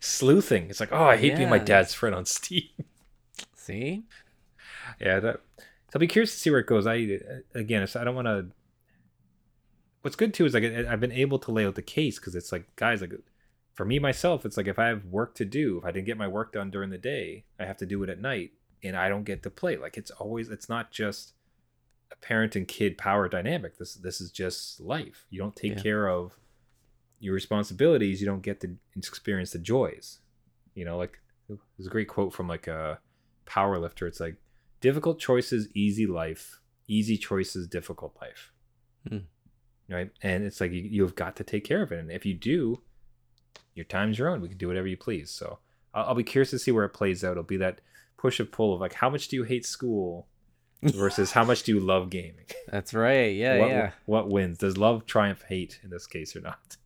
sleuthing. 0.00 0.68
It's 0.70 0.80
like, 0.80 0.92
oh, 0.92 1.04
I 1.04 1.16
hate 1.16 1.36
being 1.36 1.48
my 1.50 1.58
dad's 1.58 1.94
friend 1.94 2.14
on 2.14 2.24
Steam. 2.26 2.68
see, 3.54 4.02
yeah. 5.00 5.20
That, 5.20 5.40
so 5.56 5.64
I'll 5.94 6.00
be 6.00 6.06
curious 6.06 6.32
to 6.32 6.38
see 6.38 6.50
where 6.50 6.60
it 6.60 6.66
goes. 6.66 6.86
I 6.86 7.18
again, 7.54 7.86
I 7.94 8.04
don't 8.04 8.14
want 8.14 8.26
to. 8.26 8.46
What's 10.02 10.16
good 10.16 10.32
too 10.34 10.46
is 10.46 10.54
like 10.54 10.64
I've 10.64 11.00
been 11.00 11.12
able 11.12 11.38
to 11.40 11.50
lay 11.50 11.66
out 11.66 11.74
the 11.74 11.82
case 11.82 12.18
because 12.18 12.34
it's 12.34 12.52
like 12.52 12.64
guys 12.76 13.00
like 13.00 13.12
for 13.74 13.84
me 13.84 13.98
myself 13.98 14.44
it's 14.46 14.56
like 14.56 14.66
if 14.68 14.78
I 14.78 14.86
have 14.86 15.04
work 15.06 15.34
to 15.36 15.44
do 15.44 15.78
if 15.78 15.84
I 15.84 15.90
didn't 15.90 16.06
get 16.06 16.16
my 16.16 16.28
work 16.28 16.52
done 16.52 16.70
during 16.70 16.90
the 16.90 16.98
day 16.98 17.44
I 17.60 17.64
have 17.64 17.76
to 17.78 17.86
do 17.86 18.02
it 18.02 18.08
at 18.10 18.20
night 18.20 18.52
and 18.82 18.96
I 18.96 19.08
don't 19.08 19.24
get 19.24 19.42
to 19.44 19.50
play. 19.50 19.76
Like 19.76 19.96
it's 19.96 20.10
always 20.10 20.48
it's 20.48 20.68
not 20.68 20.90
just 20.90 21.34
a 22.10 22.16
parent 22.16 22.56
and 22.56 22.66
kid 22.66 22.96
power 22.98 23.28
dynamic. 23.28 23.78
This 23.78 23.94
this 23.94 24.20
is 24.20 24.30
just 24.30 24.80
life. 24.80 25.26
You 25.30 25.38
don't 25.38 25.56
take 25.56 25.76
Yeah. 25.76 25.82
care 25.82 26.08
of 26.08 26.38
your 27.20 27.34
responsibilities. 27.34 28.20
You 28.20 28.26
don't 28.26 28.42
get 28.42 28.60
to 28.60 28.76
experience 28.96 29.52
the 29.52 29.58
joys. 29.58 30.20
You 30.74 30.84
know 30.84 30.96
like 30.98 31.18
there's 31.48 31.86
a 31.86 31.90
great 31.90 32.08
quote 32.08 32.32
from 32.32 32.46
like 32.48 32.66
a 32.66 32.98
power 33.46 33.78
lifter 33.78 34.06
it's 34.06 34.20
like 34.20 34.36
difficult 34.80 35.18
choices 35.18 35.68
easy 35.74 36.06
life. 36.06 36.60
Easy 36.86 37.16
choices 37.16 37.66
difficult 37.66 38.16
life. 38.20 38.52
Hmm. 39.08 39.18
right? 39.88 40.10
And 40.22 40.44
it's 40.44 40.60
like 40.60 40.72
you, 40.72 40.82
you've 40.82 41.14
got 41.14 41.36
to 41.36 41.44
take 41.44 41.64
care 41.64 41.82
of 41.82 41.92
it. 41.92 41.98
And 41.98 42.10
if 42.10 42.24
you 42.26 42.34
do 42.34 42.82
your 43.74 43.84
time's 43.84 44.18
your 44.18 44.28
own. 44.28 44.40
We 44.40 44.48
can 44.48 44.58
do 44.58 44.66
whatever 44.66 44.88
you 44.88 44.96
please. 44.96 45.30
So 45.30 45.60
I'll, 45.94 46.06
I'll 46.08 46.14
be 46.14 46.24
curious 46.24 46.50
to 46.50 46.58
see 46.58 46.72
where 46.72 46.84
it 46.84 46.90
plays 46.90 47.22
out. 47.22 47.32
It'll 47.32 47.44
be 47.44 47.56
that 47.58 47.80
push 48.18 48.38
and 48.40 48.52
pull 48.52 48.74
of 48.74 48.80
like 48.80 48.92
how 48.92 49.08
much 49.08 49.28
do 49.28 49.36
you 49.36 49.44
hate 49.44 49.64
school 49.64 50.26
versus 50.82 51.32
how 51.32 51.44
much 51.44 51.62
do 51.62 51.72
you 51.72 51.80
love 51.80 52.10
gaming 52.10 52.44
that's 52.68 52.92
right. 52.94 53.34
Yeah, 53.34 53.58
what, 53.58 53.68
yeah. 53.70 53.90
what 54.06 54.28
wins 54.28 54.58
does 54.58 54.76
love 54.76 55.06
triumph 55.06 55.42
hate 55.48 55.80
in 55.82 55.88
this 55.90 56.06
case 56.06 56.36
or 56.36 56.40
not 56.40 56.76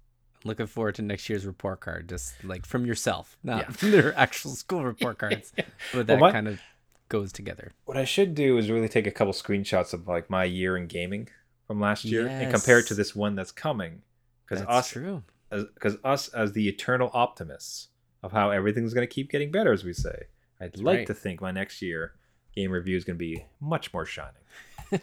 Looking 0.44 0.66
forward 0.66 0.96
to 0.96 1.02
next 1.02 1.28
year's 1.30 1.46
report 1.46 1.78
card, 1.78 2.08
just 2.08 2.34
like 2.42 2.66
from 2.66 2.84
yourself, 2.84 3.36
not 3.44 3.58
Yeah. 3.58 3.70
from 3.70 3.90
their 3.92 4.18
actual 4.18 4.50
school 4.52 4.82
report 4.84 5.16
cards. 5.22 5.52
But 5.56 5.66
Well, 5.94 6.02
that 6.04 6.18
my- 6.18 6.32
kind 6.32 6.48
of 6.48 6.60
goes 7.08 7.32
together. 7.32 7.70
what 7.84 7.96
I 7.96 8.04
should 8.04 8.34
do 8.34 8.58
is 8.58 8.68
really 8.70 8.88
take 8.88 9.06
a 9.06 9.12
couple 9.12 9.32
screenshots 9.34 9.92
of 9.92 10.08
like 10.08 10.28
my 10.30 10.42
year 10.44 10.76
in 10.76 10.86
gaming 10.88 11.28
from 11.68 11.78
last 11.80 12.04
year 12.04 12.26
and 12.26 12.50
compare 12.52 12.80
it 12.80 12.86
to 12.88 12.94
this 12.94 13.14
one 13.14 13.36
that's 13.36 13.52
coming. 13.52 14.02
Because 14.48 14.64
us, 14.66 14.88
true. 14.90 15.22
because 15.50 15.96
us 16.02 16.26
as 16.28 16.52
the 16.54 16.66
eternal 16.68 17.10
optimists 17.14 17.88
of 18.24 18.32
how 18.32 18.50
everything's 18.50 18.94
going 18.94 19.06
to 19.06 19.14
keep 19.14 19.30
getting 19.30 19.50
better, 19.52 19.72
as 19.72 19.84
we 19.84 19.92
say, 19.92 20.24
I'd 20.62 20.78
like 20.78 20.96
right. 20.98 21.06
to 21.08 21.14
think 21.14 21.40
my 21.40 21.50
next 21.50 21.82
year 21.82 22.14
game 22.54 22.70
review 22.70 22.96
is 22.96 23.04
going 23.04 23.16
to 23.16 23.18
be 23.18 23.44
much 23.60 23.92
more 23.92 24.06
shining. 24.06 24.42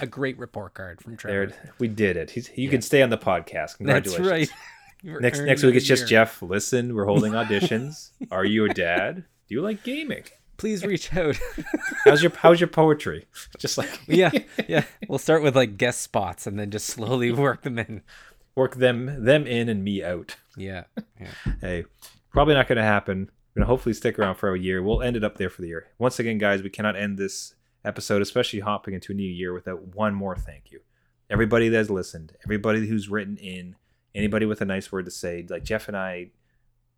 A 0.00 0.06
great 0.06 0.38
report 0.38 0.74
card 0.74 1.00
from 1.00 1.16
There, 1.16 1.52
we 1.78 1.88
did 1.88 2.16
it. 2.16 2.30
He's, 2.30 2.50
you 2.56 2.68
can 2.68 2.82
stay 2.82 3.02
on 3.02 3.10
the 3.10 3.18
podcast. 3.18 3.76
That's 3.80 4.18
right. 4.18 4.48
Next 5.06 5.40
next 5.40 5.62
week 5.62 5.74
it's 5.74 5.84
just. 5.84 6.08
Jeff. 6.08 6.40
Listen, 6.40 6.94
we're 6.94 7.04
holding 7.04 7.32
auditions. 7.34 8.12
Are 8.30 8.44
you 8.44 8.64
a 8.64 8.70
dad? 8.70 9.16
Do 9.16 9.54
you 9.54 9.60
like 9.60 9.82
gaming? 9.82 10.24
Please 10.56 10.82
reach 10.82 11.14
out. 11.14 11.38
How's 12.06 12.22
your 12.22 12.32
How's 12.34 12.58
your 12.58 12.68
poetry? 12.68 13.26
Just 13.58 13.76
like 13.76 14.00
yeah, 14.06 14.30
yeah. 14.66 14.84
We'll 15.06 15.18
start 15.18 15.42
with 15.42 15.54
like 15.54 15.76
guest 15.76 16.00
spots 16.00 16.46
and 16.46 16.58
then 16.58 16.70
just 16.70 16.86
slowly 16.86 17.32
work 17.32 17.64
them 17.64 17.78
in. 17.78 18.00
work 18.54 18.76
them 18.76 19.22
them 19.22 19.46
in 19.46 19.68
and 19.68 19.84
me 19.84 20.02
out. 20.02 20.36
Yeah, 20.56 20.84
yeah. 21.20 21.32
hey, 21.60 21.84
probably 22.32 22.54
not 22.54 22.66
going 22.66 22.78
to 22.78 22.82
happen. 22.82 23.30
We're 23.54 23.60
going 23.60 23.66
to 23.66 23.72
hopefully 23.72 23.94
stick 23.94 24.18
around 24.18 24.34
for 24.34 24.52
a 24.52 24.58
year. 24.58 24.82
We'll 24.82 25.02
end 25.02 25.16
it 25.16 25.22
up 25.22 25.38
there 25.38 25.50
for 25.50 25.62
the 25.62 25.68
year. 25.68 25.86
Once 25.98 26.18
again, 26.18 26.38
guys, 26.38 26.62
we 26.62 26.70
cannot 26.70 26.96
end 26.96 27.18
this 27.18 27.54
episode, 27.84 28.20
especially 28.20 28.60
hopping 28.60 28.94
into 28.94 29.12
a 29.12 29.16
new 29.16 29.22
year, 29.22 29.52
without 29.52 29.94
one 29.94 30.14
more 30.14 30.34
thank 30.34 30.72
you. 30.72 30.80
Everybody 31.30 31.68
that 31.68 31.76
has 31.76 31.90
listened, 31.90 32.32
everybody 32.44 32.86
who's 32.86 33.08
written 33.08 33.36
in, 33.36 33.76
anybody 34.14 34.44
with 34.46 34.60
a 34.60 34.64
nice 34.64 34.90
word 34.90 35.04
to 35.04 35.10
say, 35.10 35.46
like 35.48 35.62
Jeff 35.62 35.88
and 35.88 35.96
I 35.96 36.30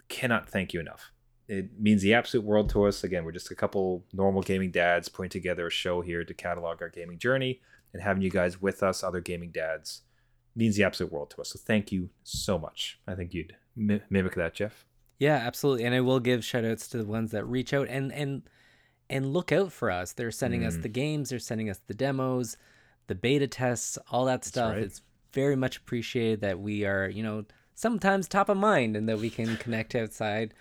cannot 0.09 0.49
thank 0.49 0.73
you 0.73 0.81
enough. 0.81 1.13
It 1.49 1.79
means 1.79 2.03
the 2.03 2.15
absolute 2.15 2.45
world 2.45 2.71
to 2.71 2.87
us. 2.87 3.05
Again, 3.05 3.25
we're 3.25 3.33
just 3.33 3.51
a 3.51 3.55
couple 3.55 4.05
normal 4.13 4.43
gaming 4.43 4.71
dads 4.71 5.09
putting 5.09 5.31
together 5.31 5.67
a 5.67 5.71
show 5.71 6.01
here 6.01 6.25
to 6.25 6.35
catalog 6.35 6.83
our 6.83 6.89
gaming 6.89 7.19
journey 7.19 7.61
and 7.93 8.03
having 8.03 8.23
you 8.23 8.31
guys 8.31 8.61
with 8.61 8.83
us, 8.83 9.05
other 9.05 9.21
gaming 9.21 9.51
dads, 9.51 10.03
means 10.57 10.77
the 10.77 10.85
absolute 10.85 11.13
world 11.13 11.31
to 11.31 11.41
us. 11.41 11.51
So 11.51 11.59
thank 11.63 11.93
you 11.93 12.11
so 12.25 12.59
much. 12.59 12.99
I 13.07 13.15
think 13.15 13.35
you'd 13.35 13.55
mimic 13.77 14.35
that, 14.35 14.55
Jeff. 14.55 14.87
Yeah, 15.19 15.37
absolutely. 15.37 15.85
And 15.85 15.95
I 15.95 16.01
will 16.01 16.21
give 16.21 16.45
shout 16.45 16.65
outs 16.65 16.89
to 16.89 16.99
the 16.99 17.05
ones 17.05 17.31
that 17.31 17.45
reach 17.45 17.73
out 17.73 17.89
and 17.89 18.13
and 18.13 18.43
and 19.09 19.33
look 19.33 19.53
out 19.53 19.73
for 19.73 19.91
us. 19.91 20.13
They're 20.13 20.31
sending 20.33 20.65
us 20.65 20.77
Mm. 20.77 20.83
the 20.83 20.89
games, 20.89 21.31
they're 21.31 21.39
sending 21.39 21.71
us 21.71 21.81
the 21.87 21.95
demos, 21.95 22.57
the 23.07 23.15
beta 23.15 23.47
tests, 23.47 23.99
all 24.11 24.25
that 24.27 24.45
stuff. 24.45 24.73
right. 24.73 24.83
It's 24.83 25.01
very 25.33 25.55
much 25.57 25.77
appreciated 25.77 26.41
that 26.41 26.59
we 26.59 26.85
are, 26.85 27.09
you 27.09 27.23
know, 27.23 27.45
sometimes 27.75 28.27
top 28.27 28.49
of 28.49 28.57
mind 28.57 28.97
and 28.97 29.09
that 29.09 29.19
we 29.19 29.31
can 29.31 29.57
connect 29.59 29.95
outside 29.95 30.55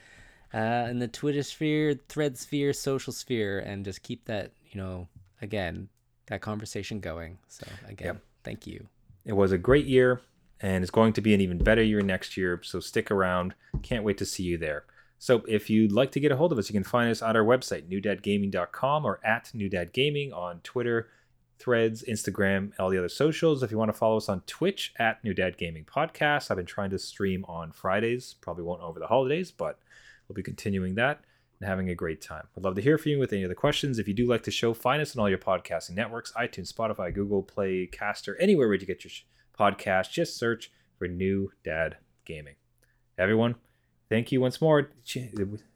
uh, 0.54 0.88
in 0.90 1.00
the 1.00 1.08
Twitter 1.08 1.42
sphere, 1.44 1.96
thread 2.08 2.38
sphere, 2.38 2.72
social 2.72 3.12
sphere, 3.12 3.60
and 3.60 3.84
just 3.84 4.04
keep 4.04 4.26
that, 4.26 4.52
you 4.72 4.80
know, 4.80 5.08
again, 5.42 5.90
that 6.28 6.42
conversation 6.42 7.00
going. 7.00 7.40
So 7.48 7.66
again, 7.88 8.06
Yep. 8.08 8.22
thank 8.44 8.68
you. 8.68 8.88
It 9.26 9.34
was 9.34 9.52
a 9.52 9.58
great 9.58 9.86
year, 9.86 10.22
and 10.62 10.84
it's 10.84 10.92
going 10.92 11.14
to 11.14 11.22
be 11.22 11.34
an 11.34 11.42
even 11.42 11.58
better 11.58 11.84
year 11.84 12.02
next 12.02 12.38
year. 12.38 12.60
So 12.64 12.80
stick 12.80 13.12
around. 13.12 13.56
Can't 13.84 14.04
wait 14.04 14.18
to 14.20 14.26
see 14.26 14.44
you 14.44 14.58
there. 14.58 14.86
So 15.18 15.44
if 15.48 15.70
you'd 15.70 15.92
like 15.92 16.12
to 16.12 16.20
get 16.20 16.32
a 16.32 16.36
hold 16.36 16.52
of 16.52 16.58
us, 16.58 16.70
you 16.70 16.74
can 16.74 16.84
find 16.84 17.10
us 17.10 17.22
on 17.22 17.36
our 17.36 17.44
website, 17.44 17.90
newdadgaming.com 17.90 19.06
or 19.06 19.20
at 19.24 19.52
newdadgaming 19.56 20.34
on 20.34 20.60
Twitter, 20.60 21.10
Threads, 21.58 22.04
Instagram, 22.04 22.74
all 22.78 22.90
the 22.90 22.98
other 22.98 23.10
socials. 23.10 23.64
If 23.64 23.72
you 23.72 23.78
want 23.78 23.90
to 23.90 23.98
follow 23.98 24.18
us 24.18 24.28
on 24.28 24.42
Twitch 24.42 24.94
at 24.98 25.24
New 25.24 25.34
Gaming 25.34 25.86
Podcast, 25.86 26.52
I've 26.52 26.58
been 26.58 26.66
trying 26.66 26.90
to 26.90 27.00
stream 27.00 27.46
on 27.48 27.72
Fridays. 27.72 28.36
Probably 28.42 28.64
won't 28.64 28.82
over 28.82 29.00
the 29.00 29.08
holidays, 29.08 29.52
but 29.52 29.80
we'll 30.28 30.36
be 30.36 30.44
continuing 30.44 30.96
that 30.96 31.22
and 31.60 31.70
having 31.70 31.90
a 31.90 31.96
great 31.96 32.22
time. 32.22 32.48
I'd 32.58 32.64
love 32.64 32.76
to 32.76 32.82
hear 32.82 32.98
from 32.98 33.14
you 33.14 33.20
with 33.20 33.32
any 33.32 33.46
other 33.46 33.56
questions. 33.56 34.00
If 34.00 34.08
you 34.08 34.14
do 34.14 34.28
like 34.28 34.44
the 34.44 34.52
show, 34.52 34.74
find 34.74 35.02
us 35.02 35.16
on 35.16 35.22
all 35.22 35.30
your 35.30 35.38
podcasting 35.38 35.96
networks 35.96 36.34
iTunes, 36.34 36.74
Spotify, 36.74 37.14
Google 37.14 37.42
Play, 37.42 37.88
Caster, 37.88 38.36
anywhere 38.40 38.68
where 38.68 38.76
you 38.76 38.86
get 38.86 39.06
your 39.06 39.12
podcast. 39.58 40.12
Just 40.12 40.38
search 40.38 40.72
for 40.98 41.08
New 41.08 41.52
Dad 41.64 41.98
Gaming. 42.26 42.56
Everyone, 43.18 43.56
thank 44.10 44.32
you 44.32 44.42
once 44.42 44.62
more. 44.62 44.90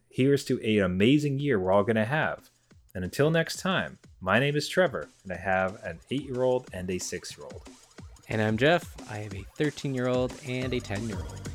Here's 0.10 0.44
to 0.46 0.60
an 0.62 0.84
amazing 0.84 1.39
year 1.39 1.60
we're 1.60 1.72
all 1.72 1.84
going 1.84 1.96
to 1.96 2.06
have. 2.06 2.50
And 2.96 3.04
until 3.04 3.30
next 3.30 3.60
time, 3.60 4.00
my 4.20 4.39
name 4.39 4.56
is 4.56 4.68
Trevor, 4.68 5.10
and 5.24 5.32
I 5.32 5.38
have 5.38 5.82
an 5.84 6.00
eight 6.12 6.26
year 6.26 6.42
old 6.42 6.68
and 6.74 6.89
a 6.89 6.98
six 6.98 7.38
year 7.38 7.46
old. 7.46 7.70
And 8.28 8.42
I'm 8.42 8.58
Jeff. 8.58 8.96
I 9.12 9.18
have 9.18 9.34
a 9.34 9.46
13 9.58 9.94
year 9.96 10.08
old 10.08 10.34
and 10.48 10.74
a 10.74 10.80
10 10.80 11.08
year 11.08 11.18
old. 11.18 11.50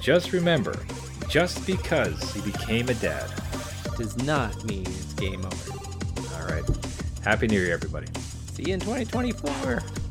Just 0.00 0.32
remember, 0.32 0.76
just 1.28 1.66
because 1.66 2.32
he 2.32 2.40
became 2.40 2.88
a 2.88 2.94
dad. 2.94 3.30
Does 3.96 4.16
not 4.24 4.64
mean 4.64 4.86
it's 4.86 5.14
game 5.14 5.44
over. 5.44 5.72
All 6.36 6.46
right. 6.48 6.64
Happy 7.22 7.46
New 7.48 7.60
Year, 7.60 7.72
everybody. 7.72 8.06
See 8.52 8.64
you 8.64 8.74
in 8.74 8.80
2024. 8.80 10.05